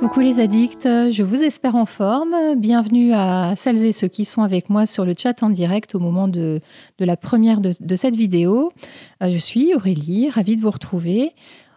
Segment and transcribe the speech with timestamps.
[0.00, 2.34] Coucou les addicts, je vous espère en forme.
[2.56, 5.98] Bienvenue à celles et ceux qui sont avec moi sur le chat en direct au
[5.98, 6.62] moment de,
[6.98, 8.72] la première de, cette vidéo.
[9.22, 11.32] Euh, je suis Aurélie, ravie de vous retrouver.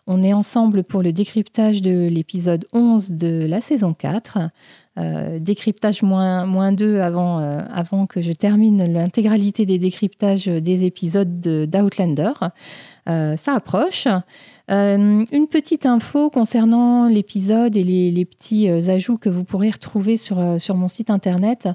[0.08, 4.38] On est ensemble pour le décryptage de l'épisode 11 de la saison 4.
[4.98, 10.86] Euh, décryptage moins, moins 2 avant, euh, avant que je termine l'intégralité des décryptages des
[10.86, 12.32] épisodes d'Outlander.
[13.06, 14.08] ça approche.
[14.72, 20.16] Euh, une petite info concernant l'épisode et les, petits euh, ajouts que vous pourrez retrouver
[20.16, 21.68] sur, euh, sur mon site internet.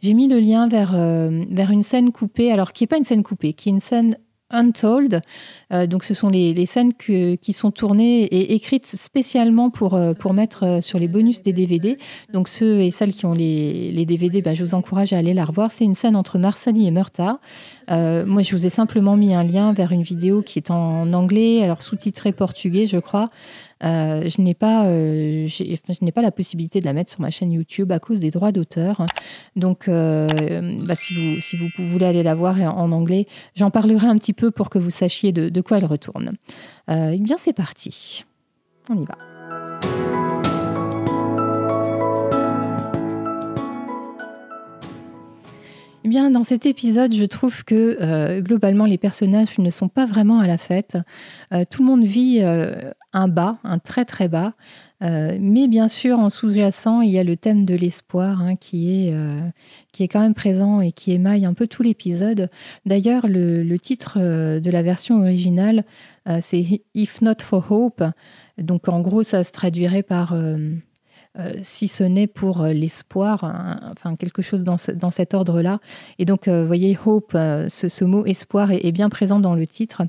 [0.00, 3.22] J'ai mis le lien vers, vers une scène coupée, alors qui n'est pas une scène
[3.22, 4.16] coupée, qui est une scène
[4.50, 5.22] Untold.
[5.72, 10.34] Euh, donc, ce sont les, scènes qui sont tournées et écrites spécialement pour, euh, pour
[10.34, 11.98] mettre euh, sur les bonus des DVD.
[12.32, 15.44] Donc, ceux et celles qui ont les, DVD, bah, je vous encourage à aller la
[15.44, 15.72] revoir.
[15.72, 17.40] C'est une scène entre Marsali et Murta.
[17.88, 21.62] moi, je vous ai simplement mis un lien vers une vidéo qui est en anglais,
[21.62, 23.30] alors sous-titré portugais, je crois.
[23.84, 25.46] Euh, je n'ai pas, euh,
[26.14, 29.04] pas la possibilité de la mettre sur ma chaîne YouTube à cause des droits d'auteur.
[29.54, 30.26] Donc, euh,
[30.86, 34.32] bah, si, vous, si vous voulez aller la voir en anglais, j'en parlerai un petit
[34.32, 36.32] peu pour que vous sachiez de, de quoi elle retourne.
[36.88, 38.24] eh bien, c'est parti.
[38.88, 39.35] On y va.
[46.06, 50.06] Eh bien, dans cet épisode, je trouve que euh, globalement, les personnages ne sont pas
[50.06, 50.96] vraiment à la fête.
[51.52, 54.52] Euh, tout le monde vit euh, un bas, un très très bas.
[55.00, 60.08] mais bien sûr, en sous-jacent, il y a le thème de l'espoir hein, qui, est,
[60.08, 62.50] quand même présent et qui émaille un peu tout l'épisode.
[62.84, 65.84] D'ailleurs, le, le, titre de la version originale,
[66.40, 68.04] c'est If Not for Hope.
[68.58, 70.36] Donc en gros, ça se traduirait par
[71.38, 73.44] euh, si ce n'est pour euh, l'espoir,
[73.90, 75.80] enfin quelque chose dans, dans cet ordre-là.
[76.18, 80.02] Et donc, euh, vous voyez, hope, ce, mot espoir est, bien présent dans le titre.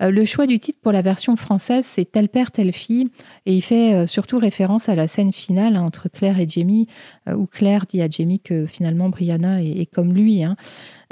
[0.00, 3.08] le choix du titre pour la version française, c'est Tel père, telle fille,
[3.46, 6.88] et il fait surtout référence à la scène finale entre Claire et Jamie,
[7.28, 10.42] où Claire dit à Jamie que finalement Brianna est, comme lui.
[10.42, 10.56] Hein.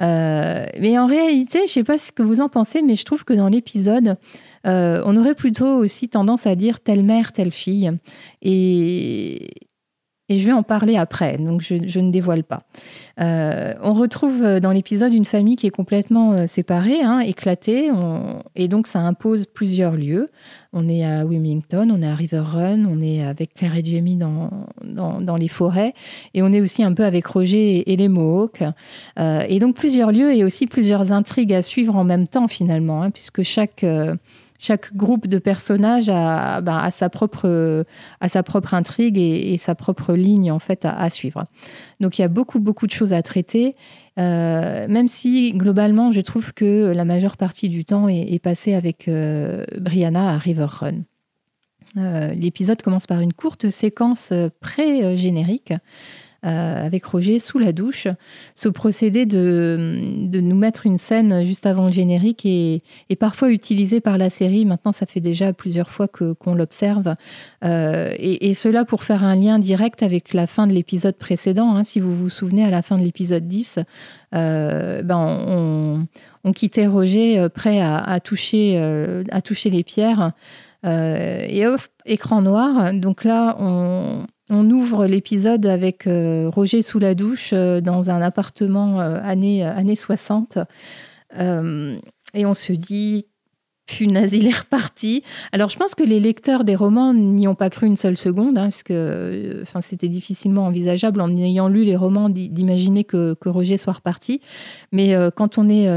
[0.03, 3.25] Mais en réalité, je ne sais pas ce que vous en pensez, mais je trouve
[3.25, 4.17] que dans l'épisode,
[4.67, 7.91] euh, on aurait plutôt aussi tendance à dire telle mère, telle fille.
[8.43, 9.51] Et,
[10.39, 12.65] je vais en parler après, donc je, ne dévoile pas.
[13.21, 17.91] Euh, on retrouve dans l'épisode une famille qui est complètement euh, séparée, hein, éclatée,
[18.57, 20.29] et donc ça impose plusieurs lieux.
[20.73, 24.17] On est à Wilmington, on est à River Run, on est avec Claire et Jamie
[24.17, 24.51] dans,
[24.83, 25.93] dans, les forêts,
[26.35, 28.63] et on est aussi un peu avec Roger et, les Mohawks.
[29.19, 33.11] et donc plusieurs lieux et aussi plusieurs intrigues à suivre en même temps finalement, hein,
[33.11, 33.85] puisque chaque
[34.63, 37.85] chaque groupe de personnages a, bah, sa, propre,
[38.73, 41.47] intrigue et, sa propre ligne en fait à, suivre.
[41.99, 43.75] Donc il y a beaucoup beaucoup de choses à traiter,
[44.21, 49.09] euh, même si globalement je trouve que la majeure partie du temps est, passée avec
[49.09, 51.03] euh, Brianna à River Run.
[51.97, 55.75] Euh, l'épisode commence par une courte séquence pré-générique
[56.45, 58.09] euh, avec Roger sous la douche.
[58.57, 62.81] Ce procédé de, de, nous mettre une scène juste avant le générique est,
[63.11, 64.65] est, parfois utilisé par la série.
[64.65, 67.15] Maintenant, ça fait déjà plusieurs fois qu'on l'observe.
[67.65, 71.77] Euh, et, cela pour faire un lien direct avec la fin de l'épisode précédent.
[71.77, 71.85] Hein.
[71.85, 73.79] Si vous vous souvenez, à la fin de l'épisode 10,
[74.35, 76.09] euh, ben on,
[76.43, 78.79] on, quittait Roger prêt à, à toucher,
[79.31, 80.33] à toucher les pierres.
[80.85, 82.93] et off, écran noir.
[82.95, 88.21] Donc là, on, on ouvre l'épisode avec euh, Roger sous la douche euh, dans un
[88.21, 90.59] appartement euh, années, années 60.
[91.35, 93.27] et on se dit,
[93.87, 95.23] punaise, il est reparti.
[95.53, 98.59] Alors, je pense que les lecteurs des romans n'y ont pas cru une seule seconde,
[98.59, 98.93] hein, puisque
[99.81, 104.43] c'était difficilement envisageable en ayant lu les romans d'imaginer que, Roger soit reparti.
[104.93, 105.89] Mais quand on est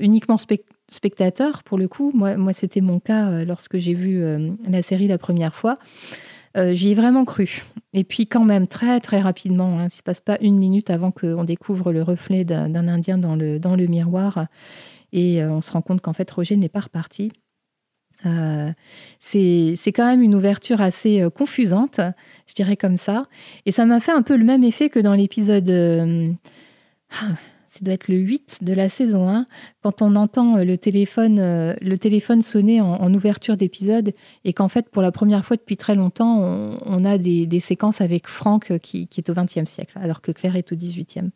[0.00, 0.38] uniquement
[0.88, 4.24] spectateur, pour le coup, moi, moi c'était mon cas lorsque j'ai vu
[4.68, 5.74] la série la première fois.
[6.56, 7.62] Euh, j'y ai vraiment cru.
[7.92, 11.10] Et puis quand même, très très rapidement, il ne se passe pas une minute avant
[11.10, 14.46] qu'on découvre le reflet d'un Indien dans le, miroir.
[15.12, 17.32] Et euh, on se rend compte qu'en fait, Roger n'est pas reparti.
[18.24, 18.70] Euh,
[19.18, 22.00] c'est quand même une ouverture assez confusante,
[22.46, 23.26] je dirais comme ça.
[23.66, 25.70] Et ça m'a fait un peu le même effet que dans l'épisode
[27.76, 29.46] ça doit être le 8 de la saison 1,
[29.82, 34.12] quand on entend euh, le téléphone, euh, le téléphone sonner en, ouverture d'épisode
[34.44, 36.40] et qu'en fait, pour la première fois depuis très longtemps,
[36.84, 40.56] on, a des, séquences avec Franck euh, qui, est au XXe siècle, alors que Claire
[40.56, 41.30] est au XVIIIe.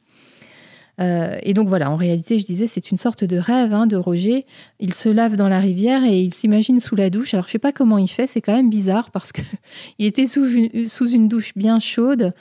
[0.99, 4.47] et donc voilà, en réalité, je disais, c'est une sorte de rêve hein, de Roger.
[4.79, 7.35] Il se lave dans la rivière et il s'imagine sous la douche.
[7.35, 9.43] Alors je sais pas comment il fait, c'est quand même bizarre parce que
[9.99, 10.47] il était sous
[10.87, 12.33] sous une douche bien chaude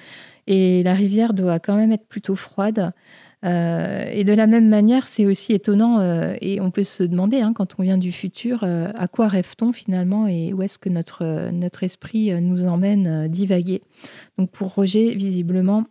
[0.47, 2.91] et la rivière doit quand même être plutôt froide.
[3.43, 6.01] Et de la même manière, c'est aussi étonnant,
[6.41, 10.27] et on peut se demander, hein, quand on vient du futur, à quoi rêve-t-on finalement
[10.27, 13.81] et où est-ce que notre, notre esprit nous emmène divaguer.
[14.37, 15.85] Donc pour Roger, visiblement,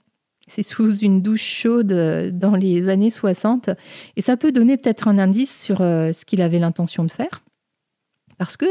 [0.47, 1.93] c'est sous une douche chaude
[2.33, 3.71] dans les années 60,
[4.17, 7.43] et ça peut donner peut-être un indice sur ce qu'il avait l'intention de faire.
[8.37, 8.67] Parce que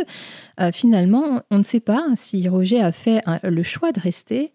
[0.72, 4.54] finalement, on ne sait pas si Roger a fait le choix de rester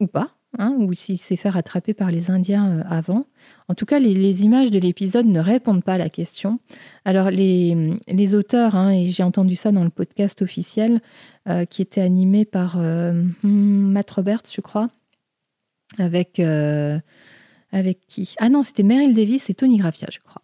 [0.00, 0.30] ou pas.
[0.58, 3.24] Hein, ou s'il s'est fait rattraper par les Indiens euh, avant.
[3.68, 6.60] En tout cas, les, images de l'épisode ne répondent pas à la question.
[7.06, 11.00] Alors, les, les auteurs, hein, et j'ai entendu ça dans le podcast officiel,
[11.48, 13.12] euh, qui était animé par euh,
[13.42, 14.88] hmm, Matt Roberts, je crois,
[15.98, 18.34] avec, avec qui?
[18.38, 20.42] Ah non, c'était Meryl Davis et Tony Graffia, je crois.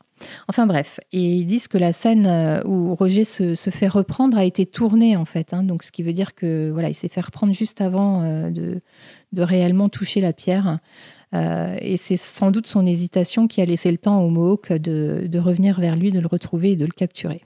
[0.48, 4.44] Enfin bref, et ils disent que la scène euh, où Roger se, fait reprendre a
[4.44, 5.62] été tournée en fait, hein.
[5.62, 8.80] donc ce qui veut dire que voilà, il s'est fait reprendre juste avant euh, de,
[9.36, 10.78] réellement toucher la pierre.
[11.34, 15.38] Euh, et c'est sans doute son hésitation qui a laissé le temps au Mohawk de,
[15.38, 17.42] revenir vers lui, de le retrouver et de le capturer.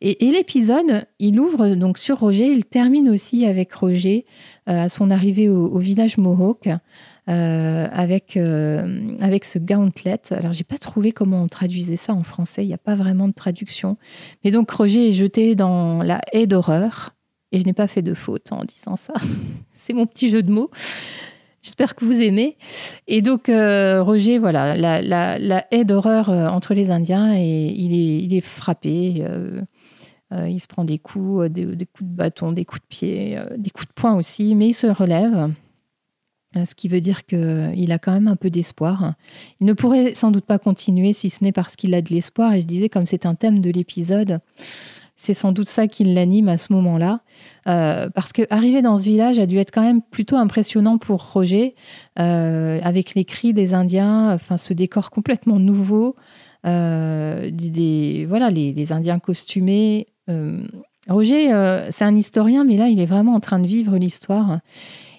[0.00, 4.26] Et, l'épisode, il ouvre donc sur Roger, il termine aussi avec Roger
[4.66, 6.68] à son arrivée au, village Mohawk.
[7.30, 10.20] Euh, avec, euh, avec ce gauntlet.
[10.30, 12.64] Alors, j'ai pas trouvé comment on traduisait ça en français.
[12.64, 13.96] Il n'y a pas vraiment de traduction.
[14.44, 17.14] Mais donc, Roger est jeté dans la haie d'horreur.
[17.50, 19.14] Et je n'ai pas fait de faute en disant ça.
[19.70, 20.70] C'est mon petit jeu de mots.
[21.62, 22.58] J'espère que vous aimez.
[23.08, 27.94] Et donc, euh, Roger, voilà, la, la, la haie d'horreur entre les Indiens, et il
[27.94, 29.24] est, il est frappé.
[30.32, 33.70] Il se prend des coups, des, des, coups de bâton, des coups de pied, des
[33.70, 35.52] coups de poing aussi, mais il se relève.
[36.56, 39.14] Euh, ce qui veut dire qu'il a quand même un peu d'espoir.
[39.60, 42.54] Il ne pourrait sans doute pas continuer si ce n'est parce qu'il a de l'espoir.
[42.54, 44.40] Et je disais, comme c'est un thème de l'épisode,
[45.16, 47.20] c'est sans doute ça qui l'anime à ce moment-là.
[47.66, 51.32] Euh, parce que arriver dans ce village a dû être quand même plutôt impressionnant pour
[51.32, 51.74] Roger,
[52.18, 56.16] euh, avec les cris des Indiens, enfin ce décor complètement nouveau,
[56.64, 60.06] des, voilà les, Indiens costumés.
[61.08, 64.60] Roger, c'est un historien, mais là, il est vraiment en train de vivre l'histoire.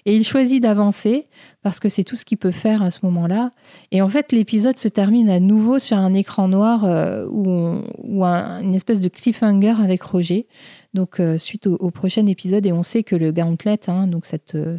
[0.06, 1.26] Et il choisit d'avancer
[1.62, 3.50] parce que c'est tout ce qu'il peut faire à ce moment-là.
[3.90, 8.74] Et en fait, l'épisode se termine à nouveau sur un écran noir euh, ou une
[8.76, 10.46] espèce de cliffhanger avec Roger.
[10.94, 14.54] Donc, euh, suite au, prochain épisode, et on sait que le gauntlet, hein, donc cette,
[14.54, 14.78] euh,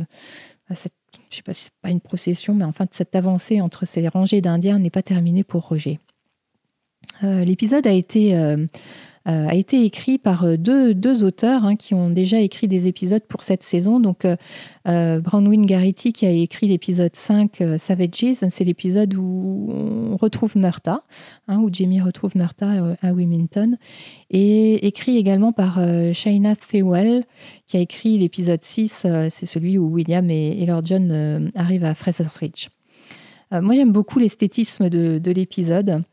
[0.73, 0.93] cette
[1.29, 4.39] je sais pas si c'est pas une procession, mais enfin, cette avancée entre ces rangées
[4.39, 5.99] d'Indiens n'est pas terminée pour Roger.
[7.21, 8.65] l'épisode a été euh,
[9.27, 13.23] a été écrit par euh, deux, deux auteurs hein, qui ont déjà écrit des épisodes
[13.27, 13.99] pour cette saison.
[13.99, 14.37] Donc, euh,
[14.87, 21.03] euh Brownwin Garrity qui a écrit l'épisode 5, Savages, c'est l'épisode où on retrouve Murta,
[21.49, 23.77] hein, où Jamie retrouve Murta à Wilmington,
[24.29, 25.79] et écrit également par
[26.13, 27.25] Shaina Fewell
[27.65, 32.37] qui a écrit l'épisode 6, c'est celui où William et, Lord John arrivent à Fraser's
[32.37, 32.69] Ridge.
[33.51, 36.03] moi, j'aime beaucoup l'esthétisme de, de l'épisode.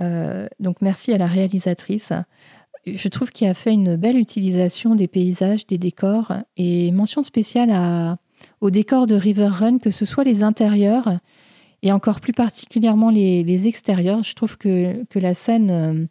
[0.00, 2.12] donc, merci à la réalisatrice
[2.86, 7.70] je trouve qu'il a fait une belle utilisation des paysages, des décors, et mention spéciale
[7.70, 8.18] à,
[8.60, 11.18] aux décors de River Run, que ce soit les intérieurs
[11.82, 14.22] et encore plus particulièrement les, extérieurs.
[14.22, 16.06] Je trouve que, la scène euh,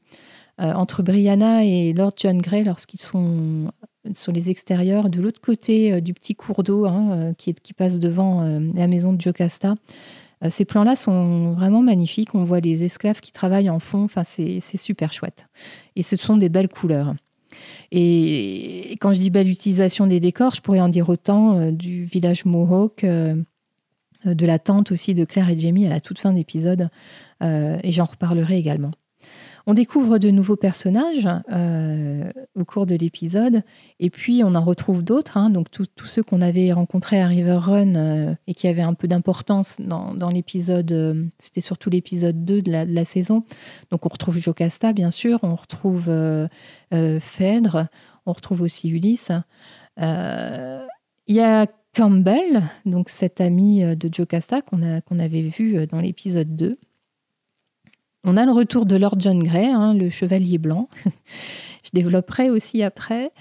[0.61, 3.67] euh, entre Brianna et Lord John Grey, lorsqu'ils sont
[4.13, 8.43] sur les extérieurs, de l'autre côté euh, du petit cours d'eau hein, qui, passe devant
[8.75, 9.75] la maison de Jocasta,
[10.49, 12.33] ces plans-là sont vraiment magnifiques.
[12.33, 14.03] On voit les esclaves qui travaillent en fond.
[14.03, 15.47] Enfin, c'est super chouette.
[15.95, 17.13] Et ce sont des belles couleurs.
[17.91, 22.03] Et quand je dis belle utilisation des décors, je pourrais en dire autant euh, du
[22.03, 23.35] village Mohawk, euh,
[24.25, 26.89] de la tente aussi de Claire et Jamie à la toute fin d'épisode.
[27.43, 28.91] Euh, et j'en reparlerai également.
[29.67, 33.63] On découvre de nouveaux personnages euh, au cours de l'épisode,
[33.99, 35.49] et puis on en retrouve d'autres, hein.
[35.49, 39.07] donc tous ceux qu'on avait rencontrés à River Run euh, et qui avaient un peu
[39.07, 43.43] d'importance dans, l'épisode, euh, c'était surtout l'épisode 2 de la, saison.
[43.89, 46.09] Donc on retrouve Jocasta, bien sûr, on retrouve
[46.91, 47.87] Phèdre,
[48.25, 49.31] on retrouve aussi Ulysse.
[49.97, 56.77] Il y a Campbell, donc cet ami de Jocasta qu'on avait vu dans l'épisode 2.
[58.23, 60.89] On a le retour de Lord John Grey, hein, le chevalier blanc.
[61.83, 63.31] Je développerai aussi après.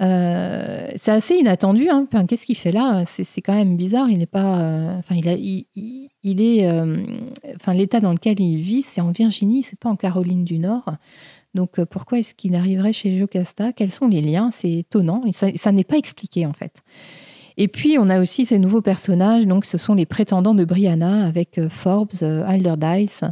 [0.00, 1.88] Euh, c'est assez inattendu.
[1.88, 2.06] Hein.
[2.26, 3.04] Qu'est-ce qu'il fait là?
[3.04, 4.08] C'est, quand même bizarre.
[4.08, 4.60] Il n'est pas.
[4.60, 5.66] Euh, il,
[6.42, 6.68] est.
[6.68, 6.96] Euh,
[7.56, 10.84] enfin, l'état dans lequel il vit, c'est en Virginie, c'est pas en Caroline du Nord.
[11.54, 13.72] Donc, pourquoi est-ce qu'il arriverait chez Jocasta?
[13.72, 14.50] Quels sont les liens?
[14.52, 15.22] C'est étonnant.
[15.32, 16.82] ça, ça n'est pas expliqué en fait.
[17.56, 19.46] Et puis, on a aussi ces nouveaux personnages.
[19.46, 23.24] Donc, ce sont les prétendants de Brianna avec Forbes, Alderdice.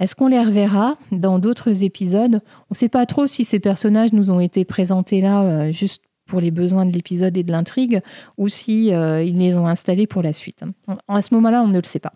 [0.00, 2.40] Est-ce qu'on les reverra dans d'autres épisodes?
[2.42, 6.02] On ne sait pas trop si ces personnages nous ont été présentés là euh, juste
[6.26, 8.00] pour les besoins de l'épisode et de l'intrigue,
[8.38, 10.62] ou si euh, ils les ont installés pour la suite.
[11.08, 12.14] À ce moment-là, on ne le sait pas.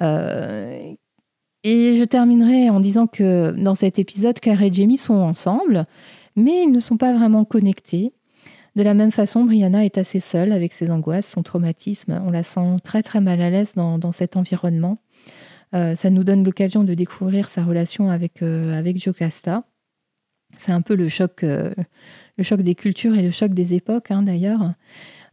[0.00, 0.94] Euh,
[1.64, 5.86] Et je terminerai en disant que dans cet épisode, Claire et Jamie sont ensemble,
[6.36, 8.12] mais ils ne sont pas vraiment connectés.
[8.76, 12.20] De la même façon, Brianna est assez seule avec ses angoisses, son traumatisme.
[12.26, 14.98] On la sent très très mal à l'aise dans, cet environnement.
[15.74, 19.64] Euh, ça nous donne l'occasion de découvrir sa relation avec, euh, Jocasta.
[20.56, 21.74] C'est un peu le choc, euh,
[22.38, 24.74] le choc des cultures et le choc des époques, hein, d'ailleurs.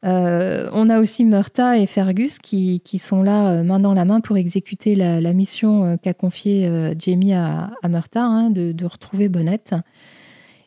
[0.04, 4.96] on a aussi Murta et Fergus qui, sont là main dans la main pour exécuter
[4.96, 6.68] la, mission qu'a confiée
[6.98, 9.76] Jamie à, à Murta, hein, de, retrouver Bonnette.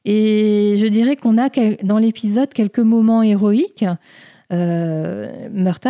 [0.05, 1.49] Et je dirais qu'on a
[1.83, 3.87] dans l'épisode quelques moments héroïques.
[4.53, 5.49] Euh,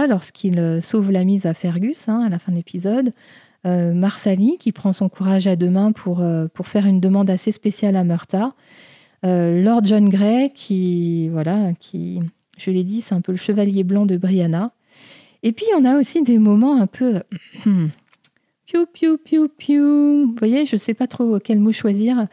[0.09, 3.13] lorsqu'il sauve la mise à Fergus hein, à la fin de l'épisode.
[3.67, 7.31] Euh, Marsali, qui prend son courage à deux mains pour, euh, pour faire une demande
[7.31, 8.55] assez spéciale à Murta.
[9.25, 12.21] Euh, Lord John Grey, qui, voilà, qui,
[12.59, 14.73] je l'ai dit, c'est un peu le chevalier blanc de Brianna.
[15.43, 17.23] Et puis, on a aussi des moments un peu.
[17.65, 17.87] Hmm,
[18.67, 20.27] piou, piou, piou, piou.
[20.27, 22.27] Vous voyez, je ne sais pas trop quel mot choisir.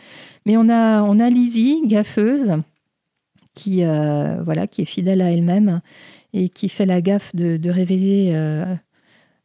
[0.45, 2.57] Mais on a, on a Lizzie, gaffeuse,
[3.53, 5.81] qui, euh, voilà, qui est fidèle à elle-même
[6.33, 8.75] et qui fait la gaffe de, révéler, euh, euh,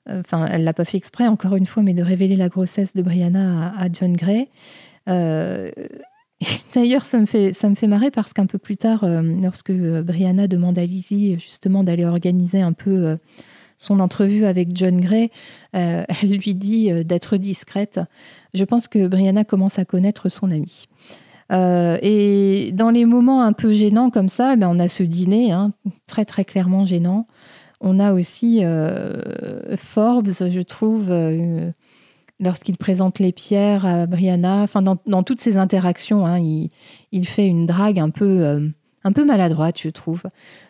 [0.09, 3.03] enfin, elle l'a pas fait exprès encore une fois, mais de révéler la grossesse de
[3.03, 4.49] Brianna à, John Gray.
[6.75, 9.07] D'ailleurs, ça me fait ça me fait marrer parce qu'un peu plus tard,
[9.43, 13.17] lorsque Brianna demande à Lizzie justement d'aller organiser un peu
[13.79, 15.31] son entrevue avec John Gray,
[15.75, 18.01] euh, elle lui dit euh, d'être discrète.
[18.55, 20.87] Je pense que Brianna commence à connaître son ami.
[21.53, 25.53] Euh, et dans les moments un peu gênants comme ça, eh on a ce dîner,
[25.53, 25.73] hein,
[26.07, 27.27] très très clairement gênant.
[27.81, 28.63] On a aussi
[29.77, 31.13] Forbes, je trouve,
[32.41, 34.63] lorsqu'il présente les pierres à Brianna.
[34.63, 38.73] Enfin, dans, toutes ces interactions, hein, il, fait une drague un peu
[39.07, 40.23] un peu maladroite, je trouve.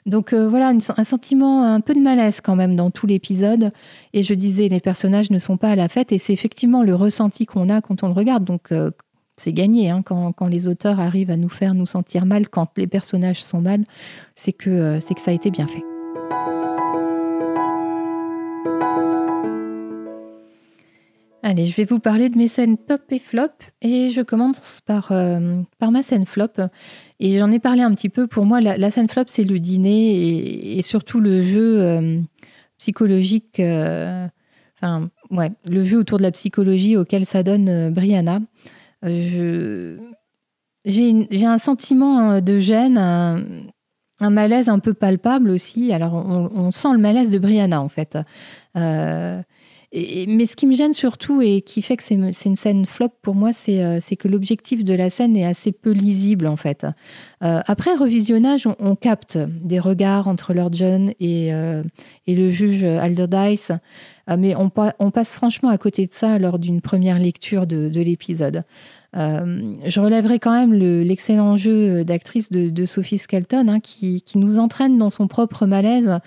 [0.05, 3.71] Donc euh, voilà, un sentiment, un peu de malaise quand même dans tout l'épisode.
[4.13, 6.95] Et je disais, les personnages ne sont pas à la fête, et c'est effectivement le
[6.95, 8.45] ressenti qu'on a quand on le regarde.
[8.45, 8.91] Donc euh,
[9.39, 12.87] c'est gagné hein, quand, les auteurs arrivent à nous faire nous sentir mal quand les
[12.87, 13.85] personnages sont mal,
[14.35, 15.96] c'est que, euh, c'est que ça a été bien fait.
[21.49, 25.13] Allez, je vais vous parler de mes scènes top et flop et je commence par,
[25.79, 26.49] par ma scène flop.
[27.21, 28.27] Et j'en ai parlé un petit peu.
[28.27, 32.21] Pour moi, la, scène flop, c'est le dîner et, surtout le jeu euh,
[32.79, 33.61] psychologique.
[33.61, 34.27] Euh,
[34.75, 38.41] enfin, ouais, le jeu autour de la psychologie auquel ça donne euh, Brianna.
[39.05, 40.01] j'ai
[41.45, 45.93] un sentiment de gêne, un, malaise un peu palpable aussi.
[45.93, 48.19] Alors, on, sent le malaise de Brianna, en fait
[49.93, 53.35] mais ce qui me gêne surtout et qui fait que c'est une scène flop pour
[53.35, 56.87] moi, euh, c'est que l'objectif de la scène est assez peu lisible en fait.
[57.43, 61.83] Euh, après revisionnage, on, capte des regards entre Lord John et, euh,
[62.27, 63.73] le juge Alderdice,
[64.37, 68.65] mais on, passe franchement à côté de ça lors d'une première lecture de, de l'épisode.
[69.15, 75.11] je relèverai quand même l'excellent jeu d'actrice de, Sophie Skelton hein, qui, nous entraîne dans
[75.11, 76.19] son propre malaise.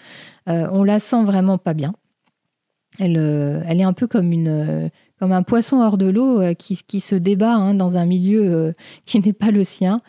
[0.47, 1.93] on la sent vraiment pas bien.
[3.01, 4.89] Euh, elle, est un peu euh,
[5.19, 8.73] comme un poisson hors de l'eau euh, qui, se débat hein, dans un milieu
[9.05, 10.01] qui n'est pas le sien.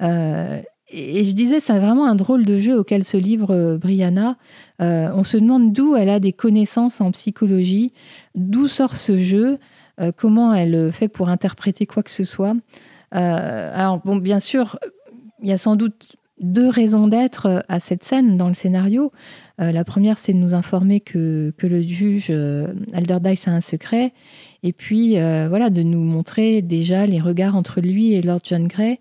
[0.00, 4.36] et, je disais, c'est vraiment un drôle de jeu auquel se livre Brianna.
[4.78, 7.92] on se demande d'où elle a des connaissances en psychologie,
[8.34, 9.58] d'où sort ce jeu,
[10.16, 12.54] comment elle fait pour interpréter quoi que ce soit.
[13.10, 14.78] alors, bon, bien sûr,
[15.42, 19.12] il y a sans doute deux raisons d'être à cette scène dans le scénario.
[19.60, 24.12] Euh, la première, c'est de nous informer que, le juge euh, Alderdice a un secret,
[24.62, 28.68] et puis euh, voilà, de nous montrer déjà les regards entre lui et Lord John
[28.68, 29.00] Grey.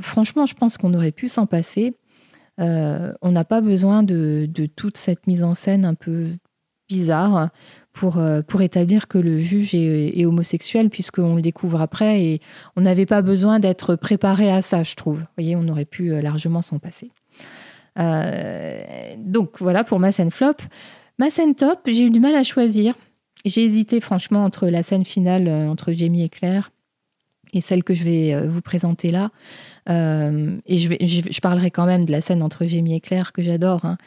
[0.00, 1.94] franchement, je pense qu'on aurait pu s'en passer.
[2.58, 6.26] on n'a pas besoin de, toute cette mise en scène un peu
[6.88, 7.50] bizarre
[7.92, 12.40] pour, pour établir que le juge est, est homosexuel, puisqu'on le découvre après, et
[12.76, 15.20] on n'avait pas besoin d'être préparé à ça, je trouve.
[15.20, 17.10] Vous voyez, on aurait pu largement s'en passer.
[17.98, 20.56] Euh, donc voilà pour ma scène flop.
[21.18, 22.94] Ma scène top, j'ai eu du mal à choisir.
[23.44, 26.70] J'ai hésité franchement entre la scène finale euh, entre Jamie et Claire
[27.52, 29.30] et celle que je vais euh, vous présenter là.
[29.88, 33.84] et je, parlerai quand même de la scène entre Jamie et Claire que j'adore.
[33.84, 33.98] Hein.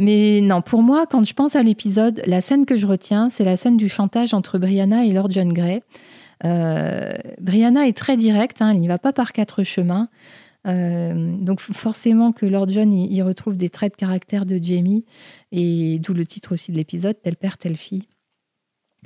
[0.00, 3.44] mais non, pour moi, quand je pense à l'épisode, la scène que je retiens, c'est
[3.44, 5.82] la scène du chantage entre Brianna et Lord John Grey.
[6.42, 10.08] Brianna est très directe, hein, elle n'y va pas par quatre chemins.
[10.66, 15.04] Euh, donc forcément que Lord John y, retrouve des traits de caractère de Jamie,
[15.52, 18.08] et d'où le titre aussi de l'épisode, tel père, telle fille.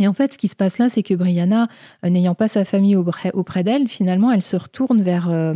[0.00, 1.66] Et en fait, ce qui se passe là, c'est que Brianna,
[2.04, 5.54] euh, n'ayant pas sa famille auprès, d'elle, finalement, elle se retourne vers, euh,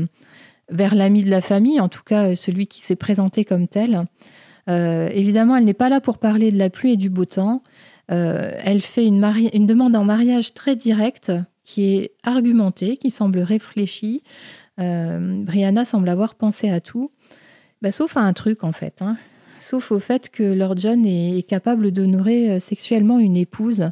[0.71, 4.07] vers l'ami de la famille, en tout cas celui qui s'est présenté comme tel.
[4.67, 7.63] évidemment, elle n'est pas là pour parler de la pluie et du beau temps.
[8.09, 11.33] elle fait une, une, demande en mariage très directe,
[11.65, 14.23] qui est argumentée, qui semble réfléchie.
[14.79, 17.11] Brianna semble avoir pensé à tout,
[17.83, 19.03] bah, sauf à un truc en fait.
[19.03, 19.17] Hein.
[19.59, 23.91] Sauf au fait que Lord John est capable d'honorer sexuellement une épouse.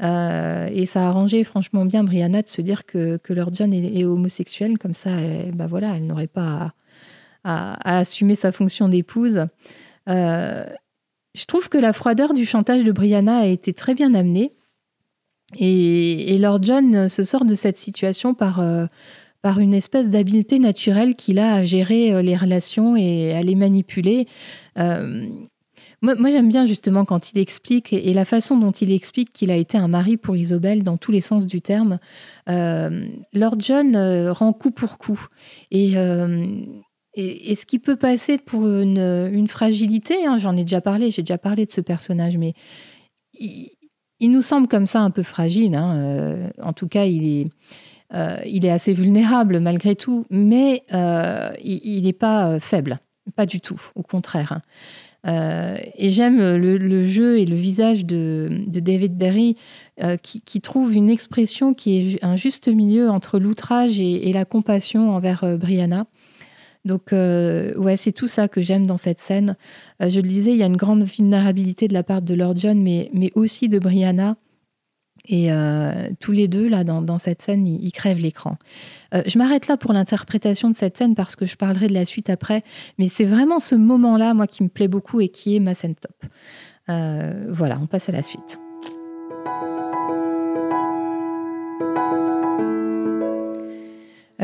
[0.00, 4.78] et ça a arrangé franchement bien Brianna de se dire que, Lord John est, homosexuel,
[4.78, 6.72] comme ça, elle, bah voilà, elle n'aurait pas
[7.44, 9.46] à, assumer sa fonction d'épouse.
[10.08, 10.64] Euh,
[11.34, 14.54] je trouve que la froideur du chantage de Brianna a été très bien amenée.
[15.58, 18.86] Et, Lord John se sort de cette situation par, euh,
[19.42, 23.54] par une espèce d'habileté naturelle qu'il a à gérer euh, les relations et à les
[23.54, 24.26] manipuler.
[24.76, 29.56] moi, j'aime bien justement quand il explique, et, la façon dont il explique qu'il a
[29.56, 31.98] été un mari pour Isobel dans tous les sens du terme.
[32.46, 33.96] Lord John
[34.30, 35.26] rend coup pour coup.
[35.70, 35.96] Et
[37.14, 41.38] et, ce qui peut passer pour une, fragilité, hein, j'en ai déjà parlé, j'ai déjà
[41.38, 42.54] parlé de ce personnage, mais
[43.34, 43.70] il,
[44.22, 45.74] nous semble comme ça un peu fragile.
[45.74, 47.48] Hein, euh, en tout cas, il est,
[48.14, 53.00] euh, il est assez vulnérable malgré tout, mais euh, il n'est pas faible,
[53.36, 54.60] pas du tout, au contraire.
[55.24, 59.56] Et j'aime le, jeu et le visage de, David Berry
[60.20, 65.56] qui, trouve une expression qui est un juste milieu entre l'outrage et, la compassion envers
[65.58, 66.06] Brianna.
[66.84, 69.56] Donc, euh, ouais, c'est tout ça que j'aime dans cette scène.
[70.02, 72.56] Euh, je le disais, il y a une grande vulnérabilité de la part de Lord
[72.56, 74.36] John, mais aussi de Brianna.
[75.26, 78.56] Et euh, tous les deux, là, dans, cette scène, ils, crèvent l'écran.
[79.12, 82.28] je m'arrête là pour l'interprétation de cette scène parce que je parlerai de la suite
[82.28, 82.64] après.
[82.98, 85.94] Mais c'est vraiment ce moment-là, moi, qui me plaît beaucoup et qui est ma scène
[85.94, 86.24] top.
[86.88, 88.58] voilà, on passe à la suite.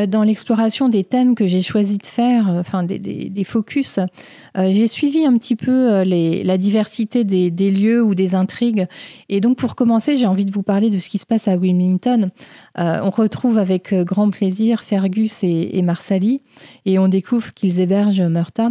[0.06, 4.88] Dans l'exploration des thèmes que j'ai choisi de faire, euh, enfin des, focus, euh, j'ai
[4.88, 8.86] suivi un petit peu la diversité des, lieux ou des intrigues.
[9.28, 11.56] Et donc pour commencer, j'ai envie de vous parler de ce qui se passe à
[11.56, 12.30] Wilmington.
[12.76, 16.42] on retrouve avec grand plaisir Fergus et, et Marsali
[16.84, 18.70] et on découvre qu'ils hébergent Murta.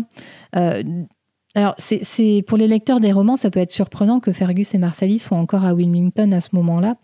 [1.58, 5.17] Alors, c'est pour les lecteurs des romans, ça peut être surprenant que Fergus et Marsali
[5.17, 6.98] soient encore à Wilmington à ce moment-là,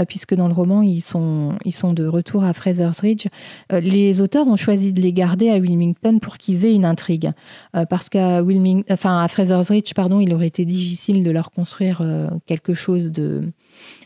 [0.00, 3.28] euh, puisque dans le roman, ils sont, ils sont de retour à Fraser's Ridge.
[3.72, 7.30] Euh, les auteurs ont choisi de les garder à Wilmington pour qu'ils aient une intrigue,
[7.76, 8.42] euh, parce qu'à
[8.90, 12.02] enfin à Fraser's Ridge, pardon, il aurait été difficile de leur construire
[12.46, 13.52] quelque chose de,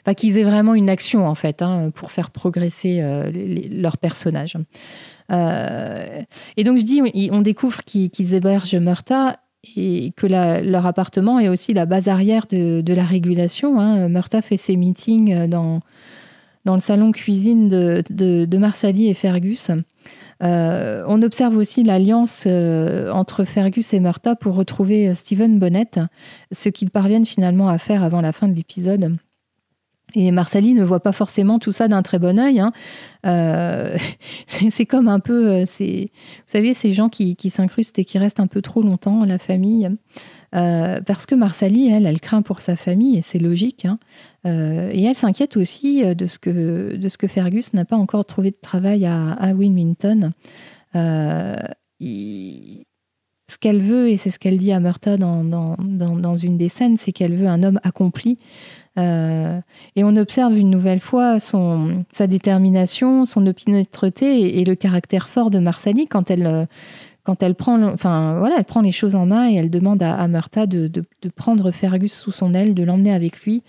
[0.03, 3.03] enfin qu'ils aient vraiment une action en fait hein, pour faire progresser
[3.71, 4.59] leurs personnages.
[5.31, 9.39] et donc je dis, on découvre qu'ils hébergent Murta
[9.77, 13.81] et que leur appartement est aussi la base arrière de, la régulation.
[13.81, 14.09] Hein.
[14.43, 15.81] Fait ses meetings euh, dans,
[16.65, 19.71] dans le salon cuisine de, de, Marsali et Fergus.
[20.43, 25.91] Euh, on observe aussi l'alliance euh, entre Fergus et Murta pour retrouver Stephen Bonnet,
[26.53, 29.17] ce qu'ils parviennent finalement à faire avant la fin de l'épisode.
[30.17, 32.61] Et Marsali ne voit pas forcément tout ça d'un très bon œil.
[32.61, 32.73] Hein.
[33.27, 33.97] Euh,
[34.47, 36.07] c'est comme un peu, euh, vous
[36.47, 39.91] savez, ces gens qui, s'incrustent et qui restent un peu trop longtemps, la famille.
[40.55, 43.87] Euh, parce que Marsali, elle, elle craint pour sa famille, et c'est logique.
[43.87, 43.99] Hein.
[44.45, 48.51] et elle s'inquiète aussi de ce, que, de ce que Fergus n'a pas encore trouvé
[48.51, 50.31] de travail à, à Wilmington.
[50.95, 51.59] ce
[53.61, 56.99] qu'elle veut, et c'est ce qu'elle dit à Murta dans, dans, dans une des scènes,
[56.99, 58.39] c'est qu'elle veut un homme accompli.
[58.99, 59.61] Euh,
[59.97, 65.59] et on observe une nouvelle fois sa détermination, son opiniâtreté et, le caractère fort de
[65.59, 66.65] Marsali quand elle, euh,
[67.25, 70.21] quand elle prend, enfin voilà, elle prend les choses en main et elle demande à,
[70.21, 70.91] à de,
[71.35, 73.63] prendre Fergus sous son aile, de l'emmener avec lui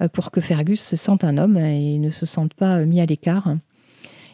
[0.00, 3.06] euh, pour que Fergus se sente un homme et ne se sente pas mis à
[3.06, 3.54] l'écart.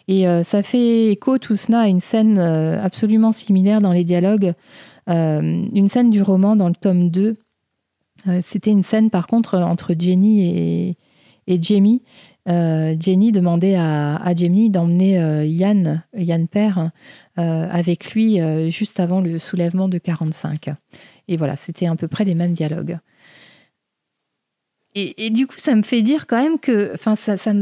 [0.09, 4.53] Et ça fait écho tout cela à une scène absolument similaire dans les dialogues,
[5.09, 7.35] une scène du roman dans le tome 2 euh,
[8.40, 10.96] c'était une scène, par contre, entre Jenny
[11.46, 12.02] et, Jamie.
[12.48, 16.90] Euh, Jenny demandait à, Jamie d'emmener euh, Yann, Yann Père,
[17.37, 18.38] avec lui
[18.70, 20.70] juste avant le soulèvement de 45.
[21.29, 22.98] Et voilà, c'était à peu près les mêmes dialogues.
[24.98, 27.52] Et, du coup, ça me fait dire quand même que, enfin, ça,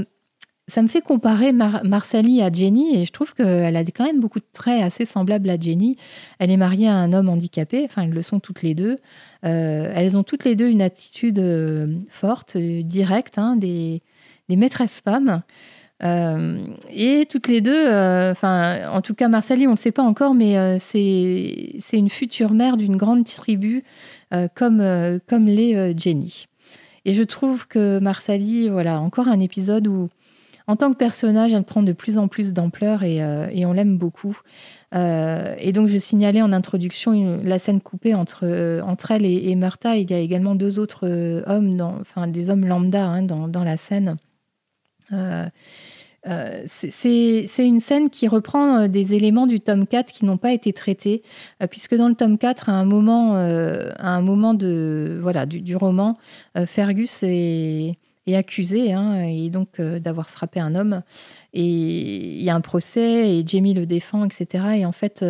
[0.66, 4.38] ça me fait comparer Marsali à Jenny et je trouve qu'elle a quand même beaucoup
[4.38, 5.96] de traits assez semblables à Jenny.
[6.38, 8.96] Elle est mariée à un homme handicapé, enfin elles le sont toutes les deux.
[9.44, 14.00] Euh, elles ont toutes les deux une attitude euh, forte, euh, directe, hein, des,
[14.48, 15.42] maîtresses femmes.
[16.02, 17.86] et toutes les deux,
[18.30, 22.76] enfin en tout cas Marsali, on ne sait pas encore, mais c'est une future mère
[22.76, 23.84] d'une grande tribu
[24.54, 26.46] comme, comme l'est Jenny.
[27.06, 30.08] Et je trouve que Marsali, voilà, encore un épisode où
[30.66, 33.16] en tant que personnage, elle prend de plus en plus d'ampleur et,
[33.52, 34.40] et, on l'aime beaucoup.
[34.92, 39.96] et donc, je signalais en introduction la scène coupée entre, entre elle et, et Murta.
[39.96, 41.06] Il y a également deux autres
[41.46, 44.16] hommes, enfin des hommes lambda hein, dans, la scène.
[46.26, 50.52] Euh, c'est une scène qui reprend euh, des éléments du tome 4 qui n'ont pas
[50.52, 51.22] été traités,
[51.62, 56.16] euh, puisque dans le tome 4, à un moment, un moment de, voilà, du, roman,
[56.66, 57.94] Fergus est,
[58.26, 61.02] est accusé hein, et donc d'avoir frappé un homme.
[61.52, 64.64] Et il y a un procès et Jamie le défend, etc.
[64.76, 65.22] Et en fait,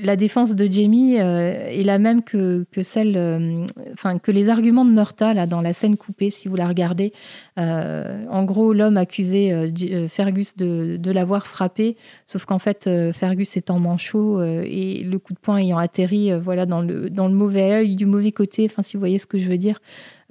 [0.00, 4.84] la défense de Jamie euh, est la même que, celle, euh, enfin que les arguments
[4.84, 7.12] de Murta là dans la scène coupée, si vous la regardez.
[7.58, 9.72] Euh, en gros, l'homme accusait
[10.08, 15.38] Fergus de, l'avoir frappé, sauf qu'en fait, Fergus est en manchot et le coup de
[15.38, 18.66] poing ayant atterri, voilà, dans le dans le mauvais œil, du mauvais côté.
[18.70, 19.80] Enfin, si vous voyez ce que je veux dire.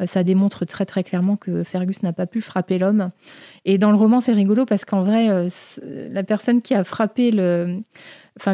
[0.05, 3.11] Ça démontre très très clairement que Fergus n'a pas pu frapper l'homme.
[3.65, 5.47] Et dans le roman, c'est rigolo parce qu'en vrai,
[5.85, 7.77] la personne qui a frappé le,
[8.39, 8.53] enfin,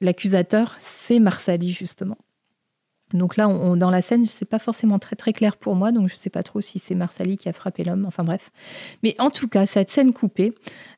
[0.00, 2.16] l'accusateur, c'est Marsali, justement.
[3.14, 6.16] Donc là, dans la scène, c'est pas forcément très très clair pour moi, donc je
[6.16, 8.06] sais pas trop si c'est Marsali qui a frappé l'homme.
[8.06, 8.50] Enfin bref,
[9.04, 10.52] mais en tout cas, cette scène coupée,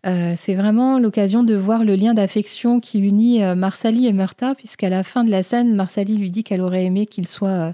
[0.07, 4.55] euh, c'est vraiment l'occasion de voir le lien d'affection qui unit euh, Marsali et Murta,
[4.55, 7.73] puisqu'à la fin de la scène, Marsali lui dit qu'elle aurait aimé qu'il soit euh,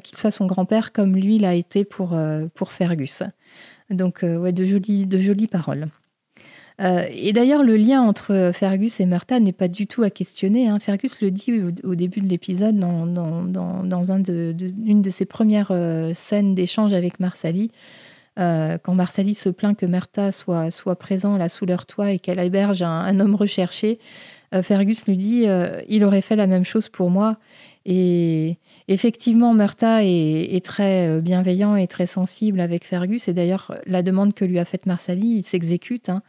[0.00, 2.16] qu'il soit son grand-père comme lui l'a été pour
[2.54, 3.22] pour Fergus.
[3.90, 5.88] Donc ouais, de jolies paroles.
[6.80, 10.68] Euh, et d'ailleurs, le lien entre Fergus et Murta n'est pas du tout à questionner.
[10.68, 10.78] Hein.
[10.78, 16.92] Fergus le dit au, début de l'épisode, dans, une de ses premières euh, scènes d'échange
[16.92, 17.70] avec Marsali.
[18.38, 22.18] Euh, quand Marsali se plaint que Murta soit, soit présent là sous leur toit et
[22.18, 23.98] qu'elle héberge un, homme recherché,
[24.62, 25.46] Fergus lui dit
[25.88, 27.38] Il aurait fait la même chose pour moi.
[27.84, 33.26] Et effectivement, Murta est, très bienveillant et très sensible avec Fergus.
[33.26, 36.08] Et d'ailleurs, la demande que lui a faite Marsali, il s'exécute.
[36.08, 36.22] Hein.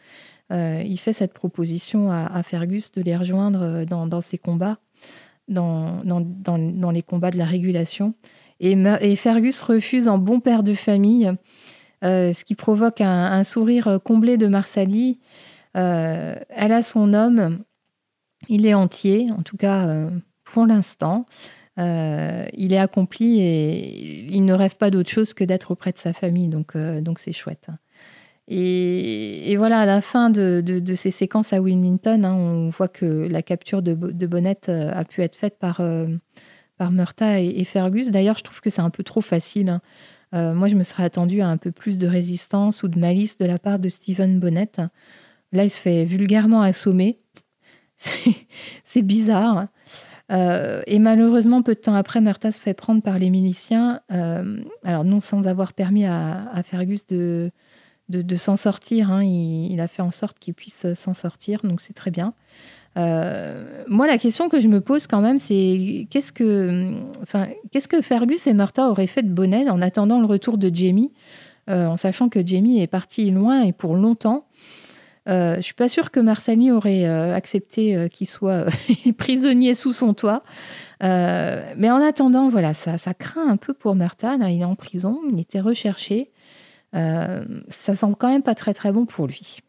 [0.51, 4.77] Euh, il fait cette proposition à, Fergus de les rejoindre euh, dans, ses combats,
[5.47, 6.01] dans,
[6.91, 8.13] les combats de la régulation.
[8.59, 11.31] Et, Fergus refuse en bon père de famille,
[12.03, 15.19] euh, ce qui provoque un, sourire comblé de Marsali.
[15.73, 17.63] elle a son homme,
[18.49, 20.09] il est entier, en tout cas
[20.53, 21.25] pour l'instant.
[21.77, 26.13] il est accompli et il ne rêve pas d'autre chose que d'être auprès de sa
[26.13, 27.69] famille, donc donc c'est chouette.
[28.49, 33.41] Et, voilà, à la fin de, ces séquences à Wilmington, hein, on voit que la
[33.41, 36.07] capture de, de euh, a pu être faite par, euh,
[36.77, 38.11] par Murta et, Fergus.
[38.11, 39.69] D'ailleurs, je trouve que c'est un peu trop facile.
[39.69, 39.81] Hein.
[40.33, 43.37] Euh, moi, je me serais attendu à un peu plus de résistance ou de malice
[43.37, 44.81] de la part de Stephen Bonnette.
[45.53, 47.19] Là, il se fait vulgairement assommer.
[48.83, 49.67] C'est bizarre.
[50.29, 54.01] Et malheureusement, peu de temps après, Murta se fait prendre par les miliciens.
[54.09, 57.51] alors, non sans avoir permis à Fergus de,
[58.37, 59.11] s'en sortir.
[59.11, 59.23] Hein.
[59.23, 62.33] Il, a fait en sorte qu'il puisse s'en sortir, donc c'est très bien.
[62.97, 67.87] Euh, moi, la question que je me pose quand même, c'est qu'est-ce que, enfin, qu'est-ce
[67.87, 71.11] que Fergus et Martha auraient fait de Bonnet en attendant le retour de Jamie,
[71.69, 74.45] euh, en sachant que Jamie est parti loin et pour longtemps.
[75.29, 78.65] Euh, je suis pas sûre que Marsali aurait euh, accepté qu'il soit
[79.17, 80.43] prisonnier sous son toit.
[81.01, 84.35] mais en attendant, voilà, ça, craint un peu pour Martha.
[84.49, 86.31] il est en prison, il était recherché.
[86.95, 89.59] Euh, ça semble quand même pas très très bon pour lui.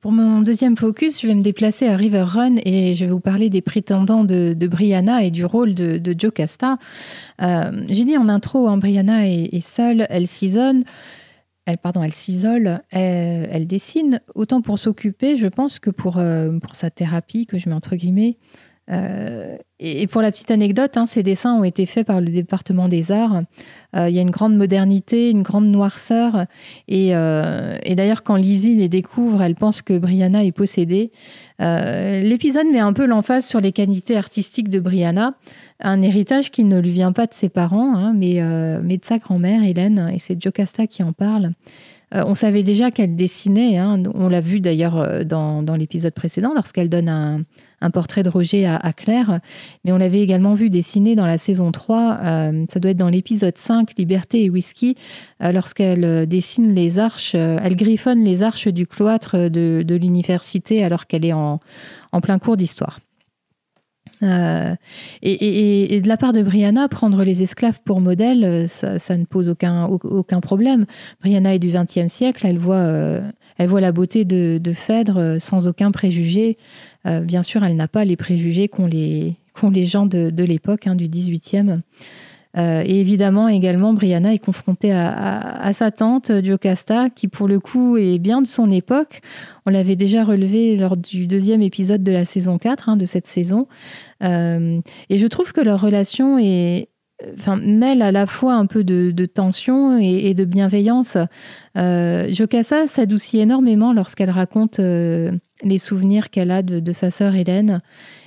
[0.00, 3.20] Pour mon deuxième focus, je vais me déplacer à River Run et je vais vous
[3.20, 6.78] parler des prétendants de, Brianna et du rôle de, Jocasta.
[7.42, 10.84] Euh, j'ai dit en intro, hein, Brianna est, seule, elle s'isole,
[11.68, 16.74] elle, pardon, elle s'isole, elle, dessine, autant pour s'occuper, je pense, que pour, euh, pour
[16.74, 18.38] sa thérapie, que je mets entre guillemets.
[18.90, 22.88] Euh, et, pour la petite anecdote, hein, ces dessins ont été faits par le département
[22.88, 23.42] des arts.
[23.94, 26.46] Euh, il y a une grande modernité, une grande noirceur.
[26.88, 31.12] Et, euh, d'ailleurs, quand Lizzie les découvre, elle pense que Brianna est possédée.
[31.60, 35.34] L'épisode met un peu l'emphase sur les qualités artistiques de Brianna,
[35.80, 38.40] un héritage qui ne lui vient pas de ses parents, hein, mais,
[38.82, 40.10] mais de sa grand-mère, Hélène.
[40.14, 41.52] Et c'est Jocasta qui en parle.
[42.14, 44.02] Euh, on savait déjà qu'elle dessinait, hein.
[44.14, 48.92] on l'a vu d'ailleurs euh, dans, l'épisode précédent lorsqu'elle donne un, portrait de Roger à,
[48.92, 49.40] Claire,
[49.84, 53.08] mais on l'avait également vu dessiner dans la saison 3, euh, ça doit être dans
[53.08, 54.96] l'épisode 5, Liberté et Whisky,
[55.40, 61.32] lorsqu'elle dessine les arches, elle griffonne les arches du cloître de, l'université alors qu'elle est
[61.32, 61.60] en
[62.20, 62.98] plein cours d'histoire.
[64.22, 64.74] Euh,
[65.22, 69.48] et, de la part de Brianna, prendre les esclaves pour modèle, euh, ça, ne pose
[69.48, 70.86] aucun, aucun problème.
[71.20, 73.20] Brianna est du XXe siècle, elle voit, euh,
[73.58, 76.58] elle voit la beauté de, Phèdre sans aucun préjugé.
[77.04, 79.36] bien sûr, elle n'a pas les préjugés qu'ont les,
[79.72, 81.80] les gens de, l'époque, hein, du XVIIIe.
[82.58, 88.18] Et évidemment, également, Brianna est confrontée à, sa tante, Jocasta, qui pour le coup est
[88.18, 89.20] bien de son époque.
[89.64, 93.26] On l'avait déjà relevé lors du deuxième épisode de la saison 4, hein, de cette
[93.26, 93.68] saison.
[94.22, 96.88] et je trouve que leur relation est,
[97.62, 101.16] mêle à la fois un peu de, tension et, de bienveillance.
[101.76, 102.32] Euh,
[102.86, 107.82] s'adoucit énormément lorsqu'elle raconte euh, les souvenirs qu'elle a de, sa sœur Hélène.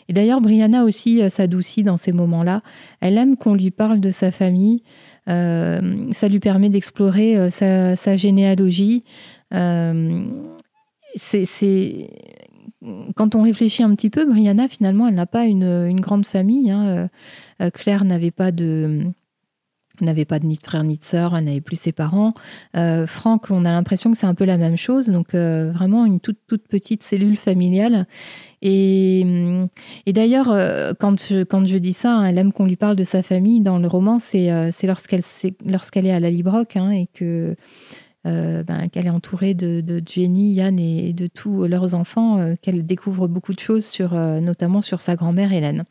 [0.08, 2.62] Et d'ailleurs, Brianna aussi euh, s'adoucit dans ces moments-là.
[3.00, 4.84] Elle aime qu'on lui parle de sa famille.
[5.28, 9.04] ça lui permet d'explorer sa, généalogie.
[11.16, 12.10] c'est
[13.16, 16.72] quand on réfléchit un petit peu, Brianna, finalement, elle n'a pas une, grande famille.
[16.72, 17.10] Hein.
[17.62, 19.04] Euh, Claire n'avait pas de
[20.00, 22.34] n'avait pas ni de frère ni de sœur, elle n'avait plus ses parents.
[22.76, 26.06] Euh, Franck, on a l'impression que c'est un peu la même chose, donc euh, vraiment
[26.06, 28.08] une toute petite cellule familiale.
[28.64, 29.26] Et,
[30.08, 30.48] d'ailleurs,
[31.00, 33.62] quand, je, quand je dis ça, hein, elle aime qu'on lui parle de sa famille
[33.62, 35.24] dans le roman, c'est lorsqu'elle
[35.66, 37.56] lorsqu'elle est à la Librock hein, et que
[38.28, 42.86] euh, ben, qu'elle est entourée de, Jenny, Yann et de tous leurs enfants, euh, qu'elle
[42.86, 45.86] découvre beaucoup de choses, sur, euh, notamment sur sa grand-mère Hélène.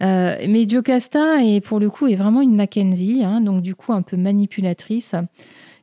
[0.00, 4.00] mais Jocasta, est, pour le coup, est vraiment une Mackenzie, hein, donc du coup un
[4.00, 5.14] peu manipulatrice,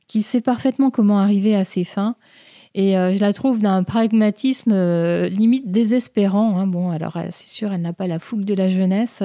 [0.07, 2.15] qui sait parfaitement comment arriver à ses fins.
[2.79, 4.71] Et je la trouve d'un pragmatisme
[5.25, 6.59] limite désespérant.
[6.59, 6.67] Hein.
[6.67, 9.23] Bon, alors c'est sûr, elle n'a pas la fougue de la jeunesse.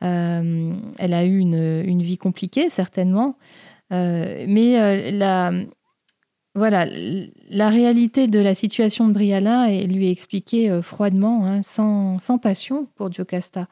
[0.00, 3.36] elle a eu une, vie compliquée, certainement.
[3.90, 5.52] mais la,
[6.56, 6.86] voilà,
[7.50, 12.88] la réalité de la situation de Briala lui est expliquée euh, froidement, hein, sans, passion
[12.96, 13.68] pour Jocasta.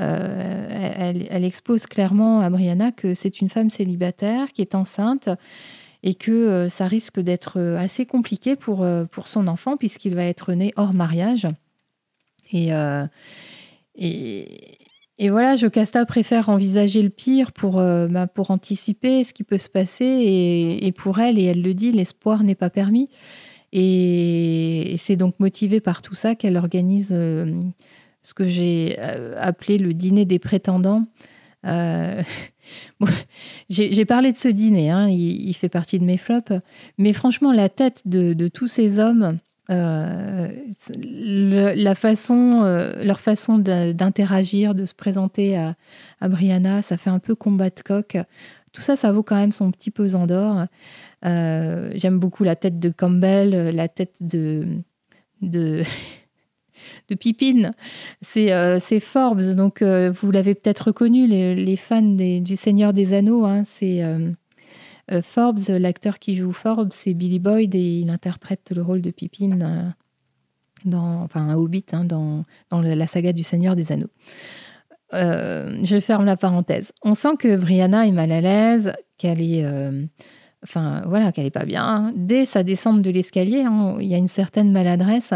[0.00, 5.28] Euh, elle, expose clairement à Brianna que c'est une femme célibataire qui est enceinte
[6.02, 10.52] et que euh, ça risque d'être assez compliqué pour, pour son enfant puisqu'il va être
[10.52, 11.46] né hors mariage.
[12.52, 12.72] Et,
[15.18, 19.58] et, voilà, Jocasta préfère envisager le pire pour, euh, bah, pour anticiper ce qui peut
[19.58, 20.04] se passer.
[20.82, 23.08] Et, pour elle, et elle le dit, l'espoir n'est pas permis.
[23.72, 27.46] Et, c'est donc motivé par tout ça qu'elle organise euh,
[28.22, 31.04] ce que j'ai euh, appelé le dîner des prétendants.
[33.68, 36.52] J'ai parlé de ce dîner, hein, il, fait partie de mes flops,
[36.98, 39.38] mais franchement, la tête de tous ces hommes
[39.70, 40.48] euh,
[40.96, 45.76] la façon, euh, leur façon d'interagir, de se présenter à,
[46.28, 48.18] Brianna, ça fait un peu combat de coq.
[48.72, 50.66] Tout ça, ça vaut quand même son petit pesant d'or.
[51.24, 54.66] Euh, j'aime beaucoup la tête de Campbell, la tête de,
[55.42, 55.84] de,
[57.08, 57.72] de Pippin.
[58.20, 63.44] C'est Forbes, donc vous l'avez peut-être reconnu, les, fans du Seigneur des Anneaux.
[63.44, 64.02] Hein, c'est
[65.10, 69.10] euh, Forbes, l'acteur qui joue Forbes, c'est Billy Boyd et il interprète le rôle de
[69.10, 69.88] Pippin euh,
[70.84, 74.10] dans, enfin un Hobbit hein, dans, la saga du Seigneur des Anneaux.
[75.12, 76.92] Euh, je ferme la parenthèse.
[77.02, 79.64] On sent que Brianna est mal à l'aise, qu'elle est
[80.62, 82.12] enfin voilà, qu'elle n'est pas bien.
[82.14, 85.32] Dès sa descente de l'escalier, hein, il y a une certaine maladresse.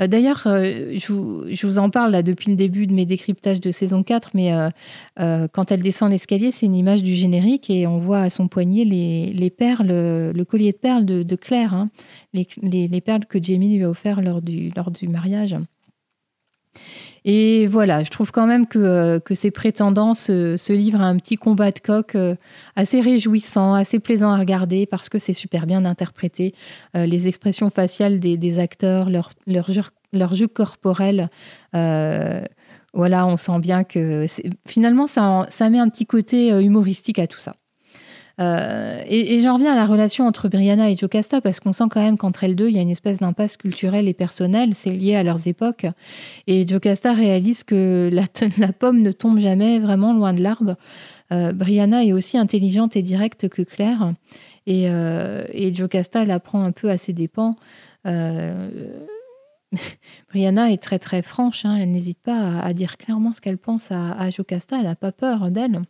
[0.00, 3.70] Euh, d'ailleurs, euh, je, vous, en parle là depuis le début de mes décryptages de
[3.70, 7.98] saison 4, mais euh, quand elle descend l'escalier, c'est une image du générique et on
[7.98, 11.90] voit à son poignet les, perles, le collier de perles de, Claire, hein.
[12.32, 15.56] les, perles que Jamie lui a offert lors du, lors du mariage.
[17.30, 21.36] Et voilà, je trouve quand même que, euh, ces prétendants se, livrent à un petit
[21.36, 22.34] combat de coq euh,
[22.74, 26.54] assez réjouissant, assez plaisant à regarder parce que c'est super bien interprété.
[26.96, 31.28] Euh, les expressions faciales des, acteurs, leur, leur jeu corporel.
[31.74, 34.24] voilà, on sent bien que
[34.66, 37.57] finalement, ça, ça met un petit côté humoristique à tout ça.
[38.40, 42.00] Euh, et, j'en reviens à la relation entre Brianna et Jocasta parce qu'on sent quand
[42.00, 44.74] même qu'entre elles deux, il y a une espèce d'impasse culturelle et personnelle.
[44.74, 45.86] C'est lié à leurs époques.
[46.46, 48.10] Et Jocasta réalise que
[48.58, 50.76] la, pomme ne tombe jamais vraiment loin de l'arbre.
[51.32, 54.14] Euh, Brianna est aussi intelligente et directe que Claire.
[54.66, 57.56] Et, euh, et Jocasta l'apprend un peu à ses dépens.
[60.30, 61.76] Brianna est très très franche, hein.
[61.76, 65.12] elle n'hésite pas à, dire clairement ce qu'elle pense à, à Jocasta, elle n'a pas
[65.12, 65.82] peur d'elle.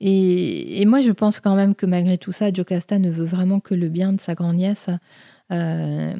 [0.00, 3.74] Et, moi, je pense quand même que malgré tout ça, Jocasta ne veut vraiment que
[3.74, 4.90] le bien de sa grand-nièce.
[5.52, 6.14] Euh,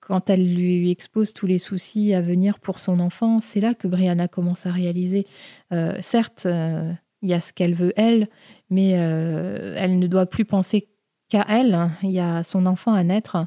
[0.00, 3.88] quand elle lui expose tous les soucis à venir pour son enfant, c'est là que
[3.88, 5.26] Brianna commence à réaliser.
[5.72, 8.28] Euh, certes, euh, il y a ce qu'elle veut elle,
[8.70, 10.88] mais elle ne doit plus penser
[11.30, 11.90] qu'à elle.
[12.02, 13.46] Il y a son enfant à naître.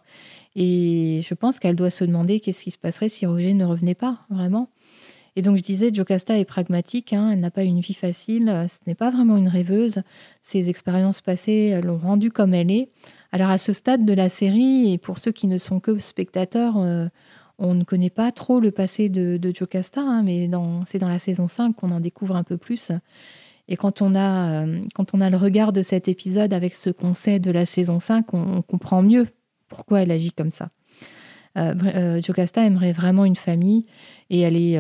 [0.56, 3.94] Et je pense qu'elle doit se demander qu'est-ce qui se passerait si Roger ne revenait
[3.94, 4.72] pas, vraiment.
[5.38, 8.80] Et donc je disais, Jocasta est pragmatique, hein, elle n'a pas une vie facile, ce
[8.88, 10.02] n'est pas vraiment une rêveuse,
[10.42, 12.90] ses expériences passées l'ont rendue comme elle est.
[13.32, 16.78] Alors à ce stade de la série, et pour ceux qui ne sont que spectateurs,
[16.78, 17.06] euh,
[17.60, 20.50] on ne connaît pas trop le passé de, Jocasta, hein, mais
[20.86, 22.92] c'est dans la saison 5 qu'on en découvre un peu plus.
[23.68, 27.14] Et quand on, a, quand on a le regard de cet épisode avec ce qu'on
[27.14, 29.28] sait de la saison 5, on, comprend mieux
[29.68, 30.70] pourquoi elle agit comme ça.
[32.22, 33.86] Jocasta aimerait vraiment une famille
[34.30, 34.78] et elle est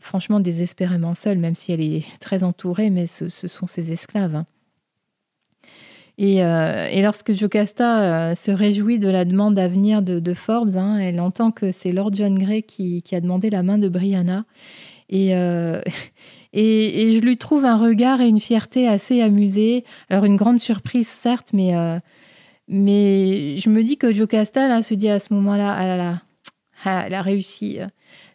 [0.00, 4.34] franchement désespérément seule, même si elle est très entourée, mais ce, sont ses esclaves.
[4.34, 4.46] Hein.
[6.20, 10.98] Euh, et, lorsque Jocasta euh, se réjouit de la demande à venir de, Forbes, hein,
[10.98, 14.44] elle entend que c'est Lord John Grey qui, a demandé la main de Brianna.
[15.12, 15.82] Euh,
[16.52, 19.84] et, et, je lui trouve un regard et une fierté assez amusés.
[20.08, 21.74] Alors une grande surprise certes, mais,
[22.68, 26.22] mais je me dis que Jocasta se dit à ce moment-là, ah là là,
[26.84, 27.78] ah, elle a réussi.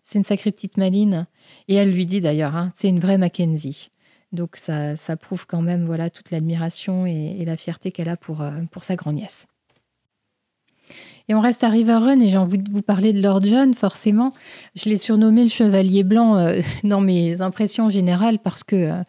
[0.03, 1.27] C'est une sacrée petite maline.
[1.67, 3.91] Et elle lui dit d'ailleurs, hein, c'est une vraie Mackenzie.
[4.31, 8.51] Donc ça, prouve quand même voilà toute l'admiration et, la fierté qu'elle a pour, euh,
[8.71, 9.45] pour sa grand-nièce.
[11.29, 14.33] Et on reste à Riverrun et j'ai envie de vous parler de Lord John, forcément.
[14.75, 19.03] Je l'ai surnommé le chevalier blanc euh, dans mes impressions générales parce que euh,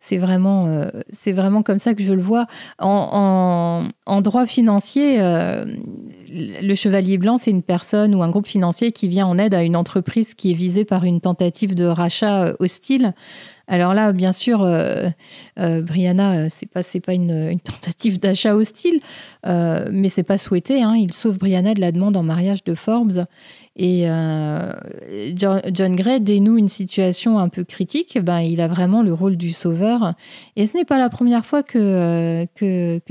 [0.00, 2.46] c'est vraiment, c'est vraiment comme ça que je le vois.
[2.78, 3.82] En
[4.22, 9.38] droit financier, le chevalier blanc, c'est une personne ou un groupe financier qui vient en
[9.38, 13.12] aide à une entreprise qui est visée par une tentative de rachat hostile.
[13.70, 15.10] Alors là, bien sûr, euh,
[15.58, 19.00] euh, Brianna, euh, c'est pas pas une, tentative d'achat hostile,
[19.44, 20.82] mais c'est pas souhaité.
[20.82, 20.94] Hein.
[20.96, 23.26] Il sauve Brianna de la demande en mariage de Forbes.
[23.76, 24.06] Et
[25.36, 28.18] John, Gray dénoue une situation un peu critique.
[28.20, 30.14] Ben, il a vraiment le rôle du sauveur.
[30.56, 32.46] Et ce n'est pas la première fois que,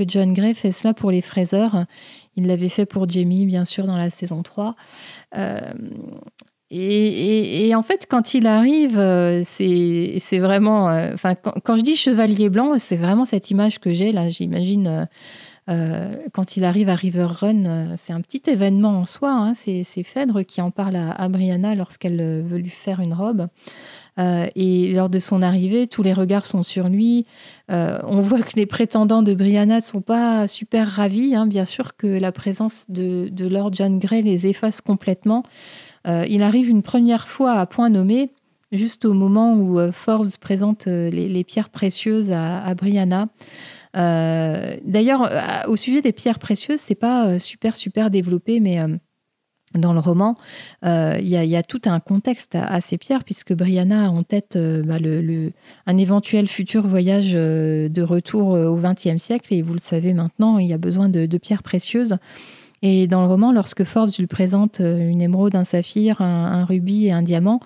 [0.00, 1.84] John Gray fait cela pour les fraiseurs.
[2.36, 4.74] Il l'avait fait pour Jamie, bien sûr, dans la saison 3.
[6.70, 10.90] Et, en fait, quand il arrive, euh, c'est vraiment.
[10.90, 14.28] Euh, enfin, quand, je dis chevalier blanc, c'est vraiment cette image que j'ai là.
[14.28, 15.08] J'imagine
[15.70, 19.32] euh, quand il arrive à River Run, c'est un petit événement en soi.
[19.32, 19.52] Hein.
[19.54, 23.48] c'est Phèdre qui en parle à, Brianna lorsqu'elle veut lui faire une robe.
[24.18, 27.24] et lors de son arrivée, tous les regards sont sur lui.
[27.68, 31.34] on voit que les prétendants de Brianna ne sont pas super ravis.
[31.34, 31.46] Hein.
[31.46, 35.44] Bien sûr que la présence de, de Lord John Grey les efface complètement.
[36.06, 38.32] Euh, il arrive une première fois à point nommé,
[38.72, 43.28] juste au moment où euh, Forbes présente euh, les, pierres précieuses à, Brianna.
[43.94, 45.30] D'ailleurs,
[45.66, 48.78] au sujet des pierres précieuses, c'est pas super super développé, mais
[49.74, 50.36] dans le roman,
[50.84, 54.98] il y, a tout un contexte à, ces pierres, puisque Brianna a en tête bah,
[55.86, 60.68] un éventuel futur voyage de retour au XXe siècle, et vous le savez maintenant, il
[60.68, 62.18] y a besoin de pierres précieuses.
[62.82, 67.06] Et dans le roman, lorsque Forbes lui présente euh, une émeraude, un saphir, un, rubis
[67.06, 67.60] et un diamant,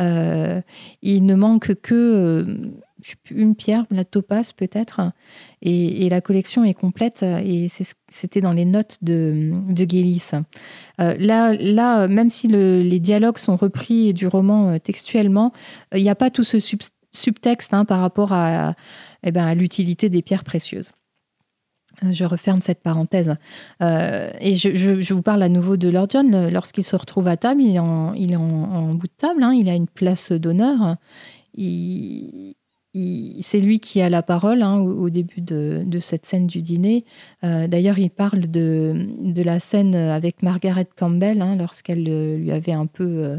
[0.00, 0.60] euh,
[1.02, 2.72] il ne manque que euh,
[3.30, 5.12] une pierre, la topaze peut-être,
[5.60, 7.22] et, la collection est complète.
[7.22, 7.68] Et
[8.10, 10.30] c'était dans les notes de, de Gélis.
[10.98, 15.52] là, là, même si les dialogues sont repris du roman textuellement,
[15.94, 16.58] il n'y a pas tout ce
[17.12, 18.74] subtexte hein, par rapport à,
[19.22, 20.90] eh ben, à l'utilité des pierres précieuses.
[22.02, 23.36] Euh, je referme cette parenthèse.
[23.82, 26.48] Euh, et je, vous parle à nouveau de Lord John.
[26.48, 29.52] Lorsqu'il se retrouve à table, il est en, bout de table, hein.
[29.54, 30.96] il a une place d'honneur.
[31.56, 37.04] c'est lui qui a la parole hein, au, début de, cette scène du dîner.
[37.44, 42.86] Euh, d'ailleurs, il parle de, la scène avec Margaret Campbell, hein, lorsqu'elle lui avait un
[42.86, 43.38] peu...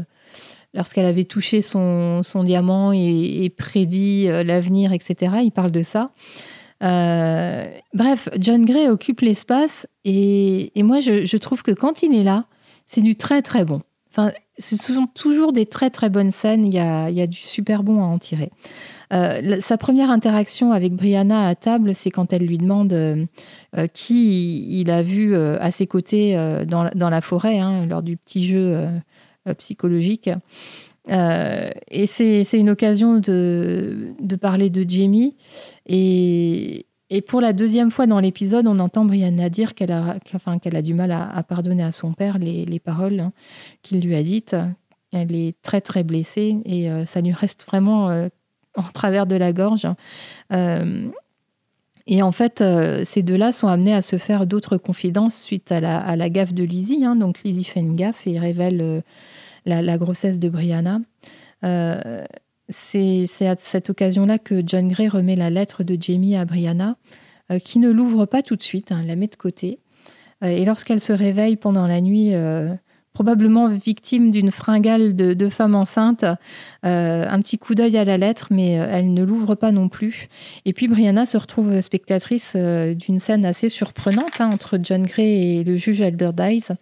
[0.72, 5.36] lorsqu'elle avait touché son, diamant et prédit l'avenir, etc.
[5.42, 6.12] Il parle de ça.
[6.82, 12.46] Euh, bref, John Gray occupe l'espace et, moi je, trouve que quand il est là,
[12.86, 13.82] c'est du très très bon.
[14.10, 17.26] Enfin, ce sont toujours des très très bonnes scènes, il y a, il y a
[17.26, 18.50] du super bon à en tirer.
[19.12, 23.26] Euh, sa première interaction avec Brianna à table, c'est quand elle lui demande euh,
[23.92, 26.34] qui il a vu à ses côtés
[26.66, 28.86] dans, dans, la forêt, hein, lors du petit jeu
[29.58, 30.30] psychologique.
[31.10, 35.36] Euh, et c'est une occasion de, de, parler de Jamie.
[35.86, 40.58] Et, et, pour la deuxième fois dans l'épisode, on entend Brianna dire qu'elle a, enfin,
[40.58, 43.32] qu'elle a du mal à, pardonner à son père les, les paroles hein,
[43.82, 44.56] qu'il lui a dites.
[45.12, 48.28] Elle est très très blessée et euh, ça lui reste vraiment euh,
[48.76, 49.86] en travers de la gorge.
[52.08, 52.62] et en fait,
[53.04, 56.52] ces deux-là sont amenés à se faire d'autres confidences suite à la, à la gaffe
[56.52, 57.04] de Lizzie.
[57.04, 57.16] Hein.
[57.16, 59.02] Donc Lizzie fait une gaffe et révèle
[59.66, 61.00] la, grossesse de Brianna.
[61.64, 62.24] Euh,
[62.68, 66.96] c'est à cette occasion-là que John Gray remet la lettre de Jamie à Brianna,
[67.52, 69.78] euh, qui ne l'ouvre pas tout de suite, hein, la met de côté.
[70.42, 72.32] Euh, et lorsqu'elle se réveille pendant la nuit,
[73.12, 76.24] probablement victime d'une fringale de, femme enceinte,
[76.82, 80.28] un petit coup d'œil à la lettre, mais elle ne l'ouvre pas non plus.
[80.66, 85.64] Et puis Brianna se retrouve spectatrice d'une scène assez surprenante hein, entre John Gray et
[85.64, 86.72] le juge Elder Dice.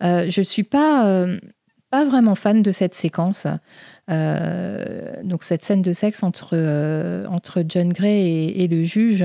[0.00, 1.26] je ne suis pas
[1.94, 3.46] pas vraiment fan de cette séquence.
[4.08, 6.56] donc cette scène de sexe entre,
[7.30, 9.24] entre John Gray et, le juge.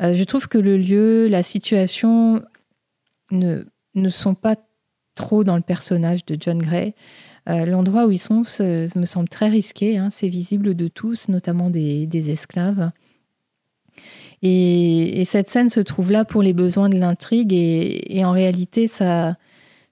[0.00, 2.42] je trouve que le lieu, la situation
[3.30, 3.62] ne,
[3.94, 4.56] ne sont pas
[5.14, 6.94] trop dans le personnage de John Gray.
[7.46, 9.96] L'endroit où ils sont me semble très risqué.
[9.96, 10.10] Hein.
[10.10, 12.90] C'est visible de tous, notamment des, des esclaves.
[14.42, 17.52] Et, cette scène se trouve là pour les besoins de l'intrigue.
[17.54, 19.36] Et, en réalité, ça,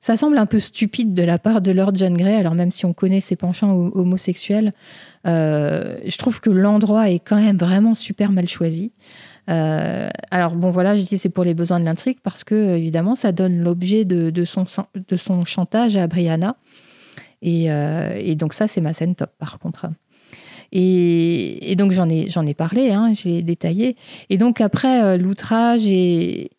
[0.02, 2.34] ça semble un peu stupide de la part de Lord John Grey.
[2.34, 4.72] Alors même si on connaît ses penchants homosexuels,
[5.28, 8.92] euh, je trouve que l'endroit est quand même vraiment super mal choisi.
[9.48, 13.14] Euh, alors bon voilà, je dis c'est pour les besoins de l'intrigue parce que évidemment
[13.14, 16.56] ça donne l'objet de, son, de son chantage à Brianna.
[17.40, 19.86] Et, euh, et donc ça c'est ma scène top par contre.
[20.72, 23.96] Et, donc j'en ai, j'en ai parlé, hein, j'ai détaillé.
[24.30, 26.50] Et donc après, l'outrage et,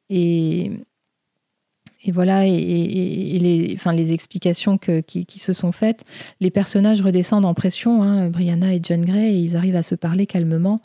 [2.12, 6.04] voilà, et, les, enfin, les explications que, qui, se sont faites,
[6.40, 9.96] les personnages redescendent en pression, hein, Brianna et John Gray, et ils arrivent à se
[9.96, 10.82] parler calmement.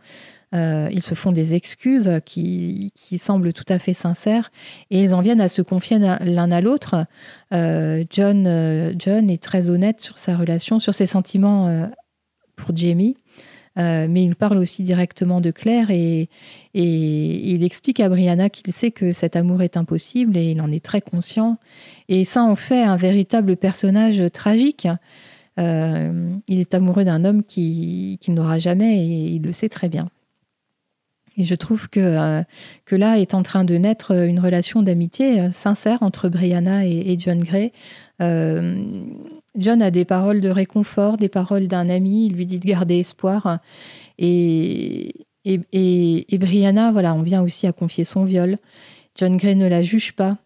[0.54, 4.50] Euh, ils se font des excuses qui, qui, semblent tout à fait sincères
[4.90, 7.04] et ils en viennent à se confier l'un à l'autre.
[7.52, 11.90] Euh, John, John est très honnête sur sa relation, sur ses sentiments
[12.56, 13.16] pour Jamie.
[13.78, 16.28] Euh, mais il parle aussi directement de Claire et,
[16.74, 20.84] il explique à Brianna qu'il sait que cet amour est impossible et il en est
[20.84, 21.58] très conscient.
[22.08, 24.86] Et ça en fait un véritable personnage tragique.
[25.58, 29.88] Euh, il est amoureux d'un homme qu'il qui n'aura jamais et il le sait très
[29.88, 30.08] bien.
[31.39, 32.43] Et je trouve que, euh,
[32.84, 37.18] que là est en train de naître une relation d'amitié sincère entre Brianna et, et
[37.18, 37.72] John Gray.
[38.20, 42.99] John a des paroles de réconfort, des paroles d'un ami, il lui dit de garder
[42.99, 43.59] espoir.
[44.18, 48.59] Et, et, Brianna, voilà, on vient aussi à confier son viol.
[49.14, 50.39] John Gray ne la juge pas.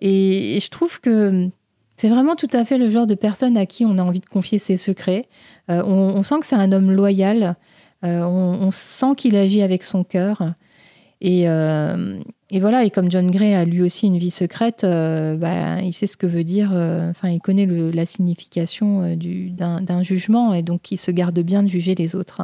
[0.00, 1.48] Et, je trouve que
[1.96, 4.26] c'est vraiment tout à fait le genre de personne à qui on a envie de
[4.26, 5.26] confier ses secrets.
[5.70, 7.56] Euh, on, sent que c'est un homme loyal.
[8.04, 10.54] Euh, on, sent qu'il agit avec son cœur.
[11.20, 12.20] Et, euh,
[12.50, 15.92] et voilà, et comme John Gray a lui aussi une vie secrète, euh, bah, il
[15.92, 16.70] sait ce que veut dire,
[17.10, 21.94] enfin, il connaît la signification d'un jugement et donc il se garde bien de juger
[21.96, 22.42] les autres.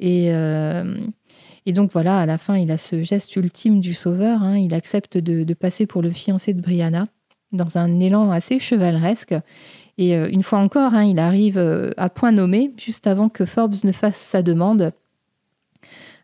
[0.00, 4.58] Et, et, donc voilà, à la fin, il a ce geste ultime du sauveur, hein.
[4.58, 7.06] il accepte de, passer pour le fiancé de Brianna
[7.52, 9.34] dans un élan assez chevaleresque.
[9.98, 11.58] Et une fois encore, hein, il arrive
[11.96, 14.92] à point nommé, juste avant que Forbes ne fasse sa demande.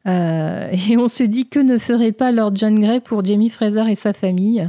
[0.07, 3.85] Euh, et on se dit que ne ferait pas Lord John Gray pour Jamie Fraser
[3.91, 4.69] et sa famille.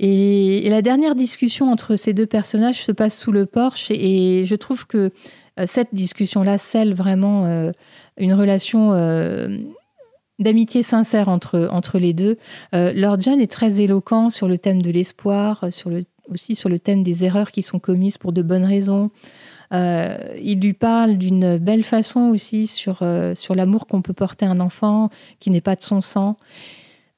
[0.00, 4.54] Et, la dernière discussion entre ces deux personnages se passe sous le porche et, je
[4.54, 5.10] trouve que
[5.58, 7.72] euh, cette discussion-là scelle vraiment euh,
[8.16, 8.92] une relation
[10.38, 12.36] d'amitié sincère entre, entre les deux.
[12.72, 16.78] Lord John est très éloquent sur le thème de l'espoir, sur le, aussi sur le
[16.78, 19.10] thème des erreurs qui sont commises pour de bonnes raisons.
[19.72, 24.46] Euh, il lui parle d'une belle façon aussi sur, euh, sur l'amour qu'on peut porter
[24.46, 25.10] à un enfant
[25.40, 26.36] qui n'est pas de son sang.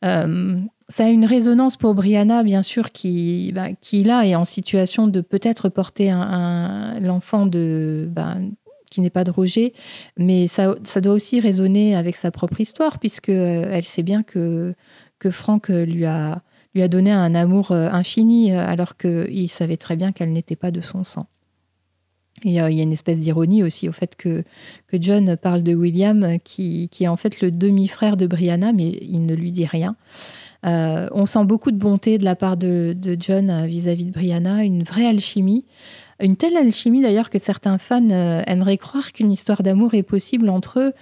[0.05, 0.59] Euh,
[0.89, 5.07] ça a une résonance pour Brianna, bien sûr, qui, bah, qui là est en situation
[5.07, 8.37] de peut-être porter un, l'enfant de, bah,
[8.91, 9.73] qui n'est pas de Roger,
[10.17, 14.75] mais ça, ça doit aussi résonner avec sa propre histoire, puisque elle sait bien que,
[15.21, 16.43] que Franck lui a,
[16.75, 20.81] lui a donné un amour infini, alors qu'il savait très bien qu'elle n'était pas de
[20.81, 21.27] son sang.
[22.45, 24.45] Il y, a, une espèce d'ironie aussi au fait que,
[24.95, 29.35] John parle de William, qui, est en fait le demi-frère de Brianna, mais il ne
[29.35, 29.97] lui dit rien.
[30.67, 34.83] Euh, on sent beaucoup de bonté de la part de, John vis-à-vis de Brianna, une
[34.83, 35.67] vraie alchimie.
[36.23, 40.51] Une telle alchimie d'ailleurs que certains fans euh, aimeraient croire qu'une histoire d'amour est possible
[40.51, 40.93] entre eux.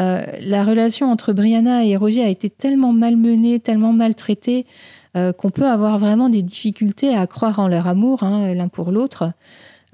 [0.00, 4.66] Euh, la relation entre Brianna et Roger a été tellement malmenée, tellement maltraitée,
[5.14, 9.32] qu'on peut avoir vraiment des difficultés à croire en leur amour hein, l'un pour l'autre.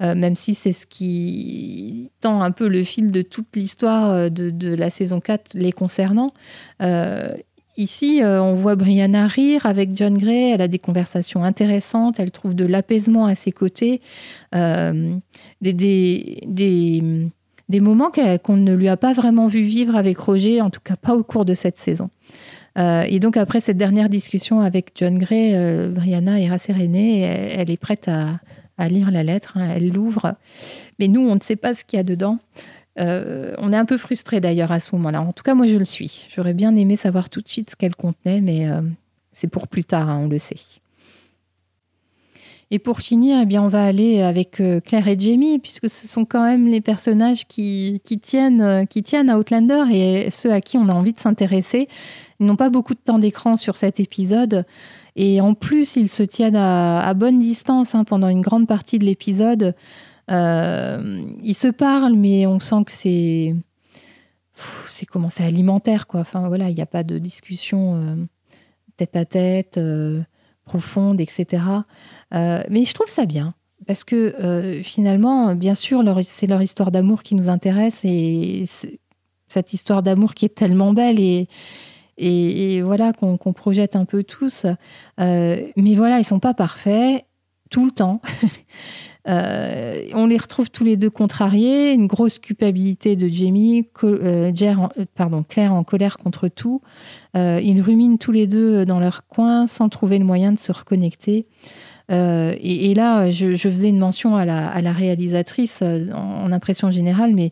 [0.01, 4.29] Euh, même si c'est ce qui tend un peu le fil de toute l'histoire euh,
[4.29, 6.33] de, la saison 4 les concernant.
[6.81, 7.29] Euh,
[7.77, 12.55] ici, on voit Brianna rire avec John Gray, elle a des conversations intéressantes, elle trouve
[12.55, 14.01] de l'apaisement à ses côtés,
[14.51, 18.11] des, des, moments
[18.43, 21.23] qu'on ne lui a pas vraiment vu vivre avec Roger, en tout cas pas au
[21.23, 22.09] cours de cette saison.
[22.77, 25.53] Et donc après cette dernière discussion avec John Gray,
[25.89, 28.39] Brianna est rassérénée, elle, est prête à,
[28.77, 29.57] à lire la lettre.
[29.57, 30.35] Hein, elle l'ouvre,
[30.99, 32.39] mais nous, on ne sait pas ce qu'il y a dedans.
[32.99, 35.21] Euh, on est un peu frustré d'ailleurs à ce moment-là.
[35.21, 36.27] En tout cas, moi, je le suis.
[36.33, 38.81] J'aurais bien aimé savoir tout de suite ce qu'elle contenait, mais euh,
[39.31, 40.80] c'est pour plus tard, hein, on le sait.
[42.73, 46.07] Et pour finir, eh bien, on va aller avec euh, Claire et Jamie, puisque ce
[46.07, 50.61] sont quand même les personnages qui, tiennent, euh, qui tiennent à Outlander et ceux à
[50.61, 51.89] qui on a envie de s'intéresser.
[52.39, 54.65] Ils n'ont pas beaucoup de temps d'écran sur cet épisode.
[55.17, 59.05] Et en plus, ils se tiennent à, bonne distance hein, pendant une grande partie de
[59.05, 59.75] l'épisode.
[60.31, 63.53] Euh, ils se parlent, mais on sent que c'est.
[64.87, 66.21] C'est comment C'est alimentaire, quoi.
[66.21, 68.27] Enfin, voilà, il n'y a pas de discussion
[68.95, 69.79] tête à tête
[70.65, 71.63] profonde, etc.
[72.33, 73.53] Euh, mais je trouve ça bien.
[73.87, 78.65] Parce que euh, finalement, bien sûr, c'est leur histoire d'amour qui nous intéresse et
[79.47, 81.47] cette histoire d'amour qui est tellement belle et,
[82.83, 84.67] voilà qu'on projette un peu tous.
[85.19, 87.25] Euh, mais voilà, ils sont pas parfaits
[87.71, 88.21] tout le temps.
[89.25, 93.87] on les retrouve tous les deux contrariés, une grosse culpabilité de Jamie,
[95.49, 96.81] Claire en colère contre tout.
[97.35, 101.45] Ils ruminent tous les deux dans leur coin sans trouver le moyen de se reconnecter.
[102.11, 107.51] Euh, et, là, je, faisais une mention à la, réalisatrice euh, en, impression générale, mais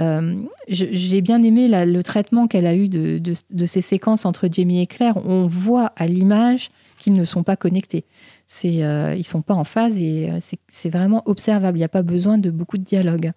[0.00, 0.34] euh,
[0.68, 5.18] j'ai bien aimé le traitement qu'elle a eu de, ces séquences entre Jamie et Claire.
[5.24, 8.04] On voit à l'image qu'ils ne sont pas connectés.
[8.46, 8.82] C'est,
[9.16, 10.30] ils sont pas en phase et
[10.68, 11.78] c'est vraiment observable.
[11.78, 13.32] Il n'y a pas besoin de beaucoup de dialogue.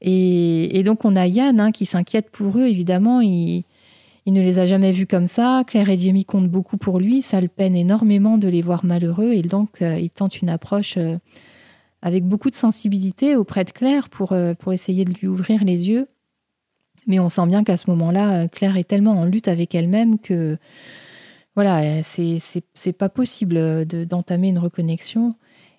[0.00, 2.66] Et, donc on a Yann hein, qui s'inquiète pour eux.
[2.66, 3.64] Évidemment, il,
[4.26, 5.64] il ne les a jamais vus comme ça.
[5.66, 7.20] Claire et Jamie comptent beaucoup pour lui.
[7.20, 9.32] Ça le peine énormément de les voir malheureux.
[9.32, 11.18] Et donc, euh, il tente une approche euh,
[12.00, 15.88] avec beaucoup de sensibilité auprès de Claire pour, euh, pour essayer de lui ouvrir les
[15.88, 16.08] yeux.
[17.06, 20.56] Mais on sent bien qu'à ce moment-là, Claire est tellement en lutte avec elle-même que
[21.54, 22.40] voilà, c'est
[22.98, 25.34] pas possible d'entamer une reconnexion.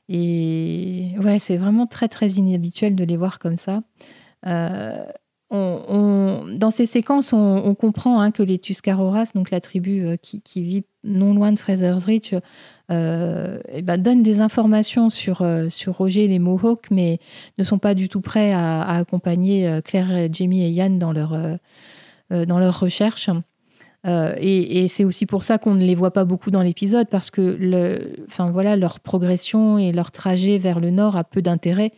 [0.07, 3.81] Et ouais, c'est vraiment très très inhabituel de les voir comme ça
[6.57, 10.85] dans ces séquences, on, comprend hein, que les Tuscaroras, donc la tribu euh, qui, vit
[11.03, 12.33] non loin de Fraser's Ridge,
[12.91, 17.19] euh, eh ben, donnent des informations sur, euh, sur Roger et les Mohawks, mais
[17.57, 21.37] ne sont pas du tout prêts à, accompagner Claire, Jamie et Yann dans leur,
[22.31, 23.29] dans leur recherche.
[24.05, 27.41] et, c'est aussi pour ça qu'on ne les voit pas beaucoup dans l'épisode, parce que
[27.41, 28.15] le,
[28.51, 31.91] voilà, leur progression et leur trajet vers le nord a peu d'intérêt.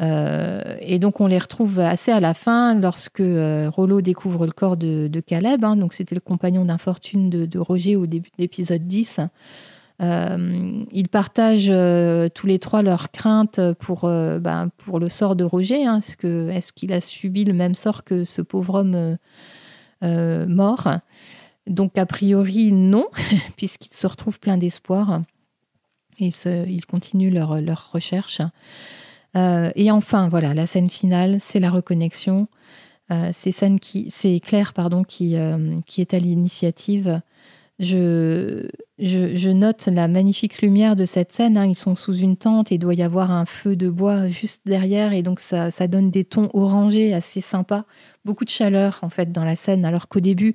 [0.00, 4.52] Euh, et donc on les retrouve assez à la fin lorsque euh, Rollo découvre le
[4.52, 5.64] corps de, Caleb.
[5.64, 5.76] Hein.
[5.76, 9.20] donc c'était le compagnon d'infortune de, Roger au début de l'épisode 10.
[10.02, 11.72] Euh, ils partagent
[12.32, 15.84] tous les trois leurs craintes pour, ben, pour le sort de Roger.
[15.84, 16.00] Hein.
[16.00, 19.18] Est-ce qu'il a subi le même sort que ce pauvre homme
[20.48, 20.88] mort?
[21.66, 23.08] Donc a priori non,
[23.56, 25.20] puisqu'ils se retrouvent pleins d'espoir.
[26.18, 28.40] Ils, ils continuent leur, leur recherche.
[29.36, 32.48] Euh, et enfin, voilà, la scène finale, c'est la reconnexion.
[33.12, 37.20] Euh, c'est Claire pardon, qui, euh, qui est à l'initiative.
[37.78, 38.68] Je,
[38.98, 41.56] je, note la magnifique lumière de cette scène.
[41.56, 41.64] Hein.
[41.64, 44.62] Ils sont sous une tente et il doit y avoir un feu de bois juste
[44.66, 45.14] derrière.
[45.14, 47.86] Et donc, ça, ça donne des tons orangés assez sympas.
[48.26, 49.86] Beaucoup de chaleur, en fait, dans la scène.
[49.86, 50.54] Alors qu'au début,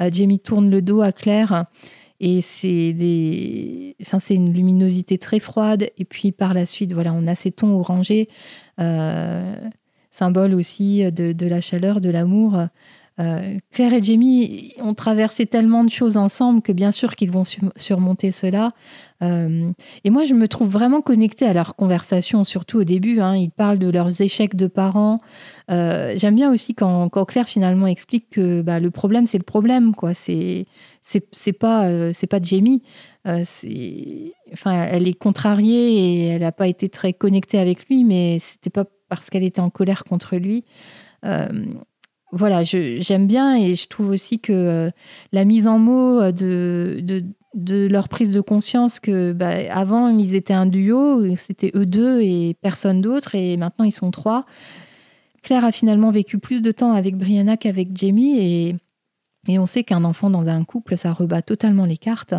[0.00, 1.64] Jamie tourne le dos à Claire
[2.20, 5.90] et c'est des, enfin, c'est une luminosité très froide.
[5.98, 8.28] Et puis par la suite, voilà, on a ces tons orangés,
[8.80, 9.54] euh,
[10.10, 12.58] symbole aussi de, la chaleur, de l'amour.
[13.20, 17.44] Euh, Claire et Jamie ont traversé tellement de choses ensemble que bien sûr qu'ils vont
[17.76, 18.72] surmonter cela.
[19.22, 19.70] Euh,
[20.02, 23.20] et moi, je me trouve vraiment connectée à leur conversation, surtout au début.
[23.20, 23.36] Hein.
[23.36, 25.20] ils parlent de leurs échecs de parents.
[25.70, 29.94] Euh, j'aime bien aussi quand, Claire finalement explique que bah, le problème, c'est le problème.
[29.94, 30.12] quoi.
[30.12, 30.66] C'est
[31.60, 32.82] pas c'est pas Jamie.
[33.24, 38.70] enfin, elle est contrariée et elle n'a pas été très connectée avec lui, mais c'était
[38.70, 40.64] pas parce qu'elle était en colère contre lui
[42.34, 44.90] voilà, j'aime bien et je trouve aussi que euh,
[45.32, 50.52] la mise en mots euh, de, leur prise de conscience que bah, avant ils étaient
[50.52, 54.46] un duo, c'était eux deux et personne d'autre, et maintenant ils sont trois.
[55.42, 58.76] Claire a finalement vécu plus de temps avec Brianna qu'avec Jamie et,
[59.46, 62.34] et on sait qu'un enfant dans un couple, ça rebat totalement les cartes.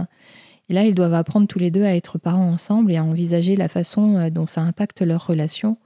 [0.67, 3.55] Et là, ils doivent apprendre tous les deux à être parents ensemble et à envisager
[3.55, 5.77] la façon euh, dont ça impacte leur relation.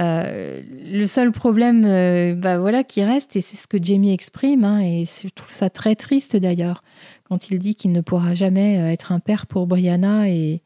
[0.00, 4.64] Euh, le seul problème euh, bah voilà, qui reste, et c'est ce que Jamie exprime,
[4.64, 6.82] hein, et je trouve ça très triste d'ailleurs,
[7.24, 10.62] quand il dit qu'il ne pourra jamais euh, être un père pour Brianna et,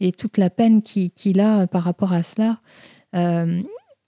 [0.00, 2.60] et toute la peine qu'il a par rapport à cela.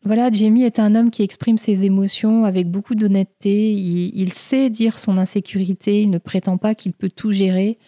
[0.02, 3.72] voilà, Jamie est un homme qui exprime ses émotions avec beaucoup d'honnêteté.
[3.72, 7.78] Il, sait dire son insécurité, il ne prétend pas qu'il peut tout gérer.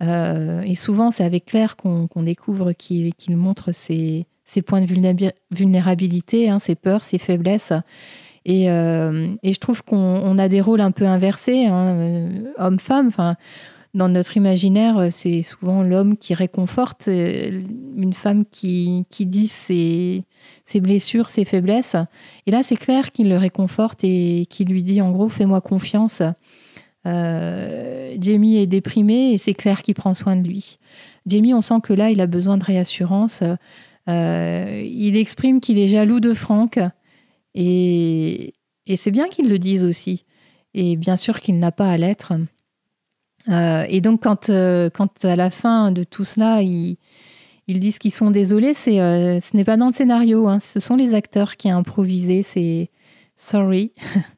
[0.00, 4.86] et souvent, c'est avec Claire qu'on découvre qu'il montre ses, ses points de
[5.50, 7.72] vulnérabilité, hein, ses peurs, ses faiblesses.
[8.48, 13.10] Euh, et, je trouve qu'on a des rôles un peu inversés, hein, euh, homme-femme.
[13.92, 20.24] Dans notre imaginaire, c'est souvent l'homme qui réconforte, une femme qui, qui dit ses,
[20.64, 21.96] ses, blessures, ses faiblesses.
[22.46, 26.22] Et là, c'est clair qu'il le réconforte et qui lui dit en gros, fais-moi confiance.
[27.06, 30.78] Euh, Jamie est déprimé et c'est Claire qui prend soin de lui.
[31.26, 33.42] Jamie, on sent que là, il a besoin de réassurance.
[34.08, 36.78] Euh, il exprime qu'il est jaloux de Franck
[37.54, 38.54] et,
[38.96, 40.24] c'est bien qu'il le dise aussi.
[40.74, 42.32] Et bien sûr qu'il n'a pas à l'être.
[43.48, 46.96] Euh, et donc, quand, quand à la fin de tout cela, ils,
[47.66, 50.48] ils disent qu'ils sont désolés, ce n'est pas dans le scénario.
[50.48, 50.58] Hein.
[50.58, 52.42] ce sont les acteurs qui ont improvisé.
[52.42, 52.90] C'est
[53.36, 53.92] sorry.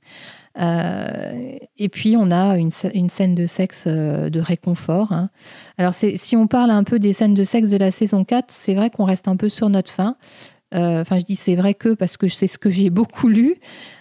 [0.59, 5.13] Euh, et puis, on a une, scène de sexe euh, de réconfort.
[5.13, 5.31] Hein.
[5.79, 8.75] Alors, si on parle un peu des scènes de sexe de la saison 4, c'est
[8.75, 10.17] vrai qu'on reste un peu sur notre fin.
[10.73, 13.57] Euh, enfin, je dis c'est vrai que parce que c'est ce que j'ai beaucoup lu.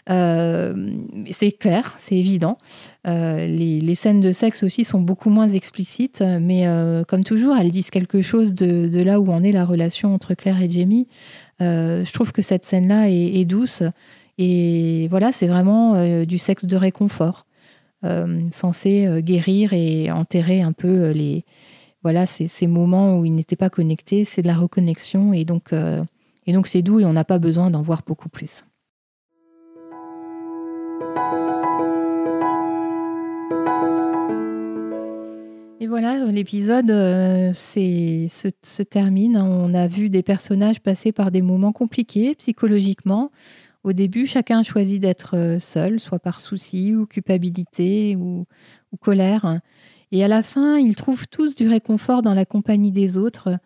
[0.07, 2.57] c'est clair, c'est évident.
[3.05, 6.65] les, scènes de sexe aussi sont beaucoup moins explicites, mais
[7.07, 10.61] comme toujours, elles disent quelque chose de, là où en est la relation entre Claire
[10.61, 11.07] et Jamie.
[11.59, 13.83] je trouve que cette scène-là est, douce
[14.41, 17.45] et voilà, c'est vraiment euh, du sexe de réconfort,
[18.05, 21.43] euh, censé euh, guérir et enterrer un peu les
[22.03, 24.23] voilà ces, moments où ils n'étaient pas connectés.
[24.23, 25.73] C'est de la reconnexion et donc
[26.63, 28.63] c'est doux et on n'a pas besoin d'en voir beaucoup plus.
[35.81, 39.35] Et voilà, l'épisode se, termine.
[39.35, 43.31] On a vu des personnages passer par des moments compliqués psychologiquement.
[43.89, 48.45] Au début, chacun choisit d'être euh, seul, soit par souci ou culpabilité ou,
[49.01, 49.61] colère.
[50.11, 53.57] Et à la fin, ils trouvent tous du réconfort dans la compagnie des autres.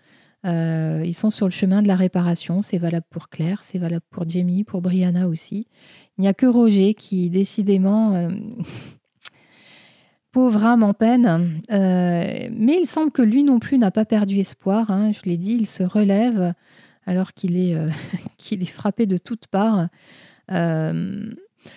[0.45, 2.61] Euh, ils sont sur le chemin de la réparation.
[2.61, 5.67] C'est valable pour Claire, c'est valable pour Jamie, pour Brianna aussi.
[6.17, 8.29] Il n'y a que Roger qui, décidément, euh,
[10.31, 11.59] pauvre âme en peine.
[11.69, 14.89] mais il semble que lui non plus n'a pas perdu espoir.
[14.89, 15.11] Hein.
[15.11, 16.53] Je l'ai dit, il se relève
[17.05, 17.89] alors qu'il est, euh,
[18.51, 19.87] est frappé de toutes parts.
[20.51, 21.31] Euh,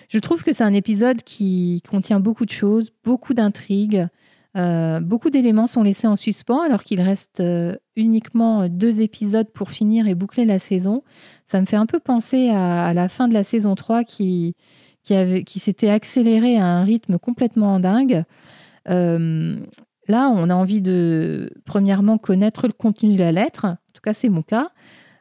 [0.09, 4.07] je trouve que c'est un épisode qui contient beaucoup de choses, beaucoup d'intrigues.
[4.57, 7.43] Euh, beaucoup d'éléments sont laissés en suspens alors qu'il reste
[7.95, 11.03] uniquement deux épisodes pour finir et boucler la saison.
[11.45, 14.55] Ça me fait un peu penser à, la fin de la saison 3 qui,
[15.03, 18.23] qui, qui s'était accélérée à un rythme complètement dingue.
[18.87, 23.65] là, on a envie de, premièrement, connaître le contenu de la lettre.
[23.65, 24.71] En tout cas, c'est mon cas.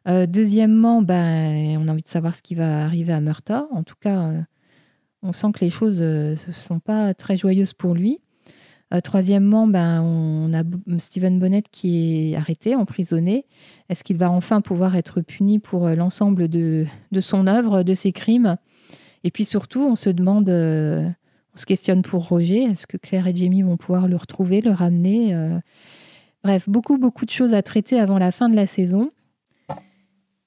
[0.06, 3.66] Euh, deuxièmement, ben, on a envie de savoir ce qui va arriver à Murta.
[3.72, 4.40] En tout cas, euh,
[5.22, 8.20] on sent que les choses ne euh, sont pas très joyeuses pour lui.
[9.02, 10.62] troisièmement, ben, on a
[10.98, 13.46] Stephen Bonnet qui est arrêté, emprisonné.
[13.88, 18.12] Est-ce qu'il va enfin pouvoir être puni pour l'ensemble de, de, son œuvre, de ses
[18.12, 18.56] crimes?
[19.24, 23.34] Et puis surtout, on se demande, on se questionne pour Roger, est-ce que Claire et
[23.34, 25.34] Jamie vont pouvoir le retrouver, le ramener
[26.44, 29.10] Bref, beaucoup, beaucoup de choses à traiter avant la fin de la saison.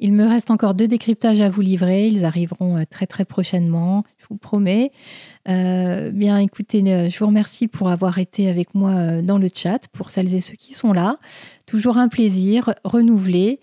[0.02, 2.08] Il me reste encore deux décryptages à vous livrer.
[2.08, 4.92] Ils arriveront euh, très très prochainement, je vous promets.
[5.50, 9.90] Euh, bien, écoutez, euh, je vous remercie pour avoir été avec moi dans le chat,
[9.90, 11.18] pour celles et ceux qui sont là.
[11.66, 13.60] Toujours un plaisir, renouvelé.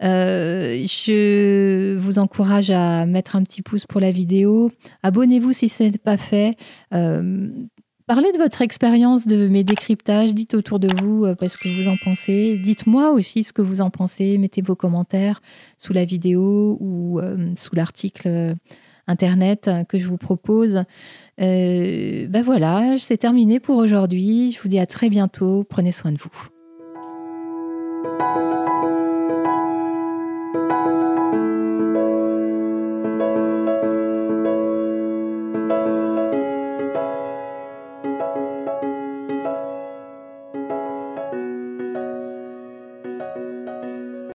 [0.00, 4.70] je vous encourage à mettre un petit pouce pour la vidéo.
[5.02, 6.56] Abonnez-vous si ce n'est pas fait.
[8.10, 11.88] Parlez de votre expérience de mes décryptages, dites autour de vous euh, ce que vous
[11.88, 12.58] en pensez.
[12.58, 15.40] Dites-moi aussi ce que vous en pensez, mettez vos commentaires
[15.78, 18.54] sous la vidéo ou euh, sous l'article euh,
[19.06, 20.82] internet que je vous propose.
[21.38, 24.50] ben voilà, c'est terminé pour aujourd'hui.
[24.50, 25.62] Je vous dis à très bientôt.
[25.62, 26.59] Prenez soin de vous.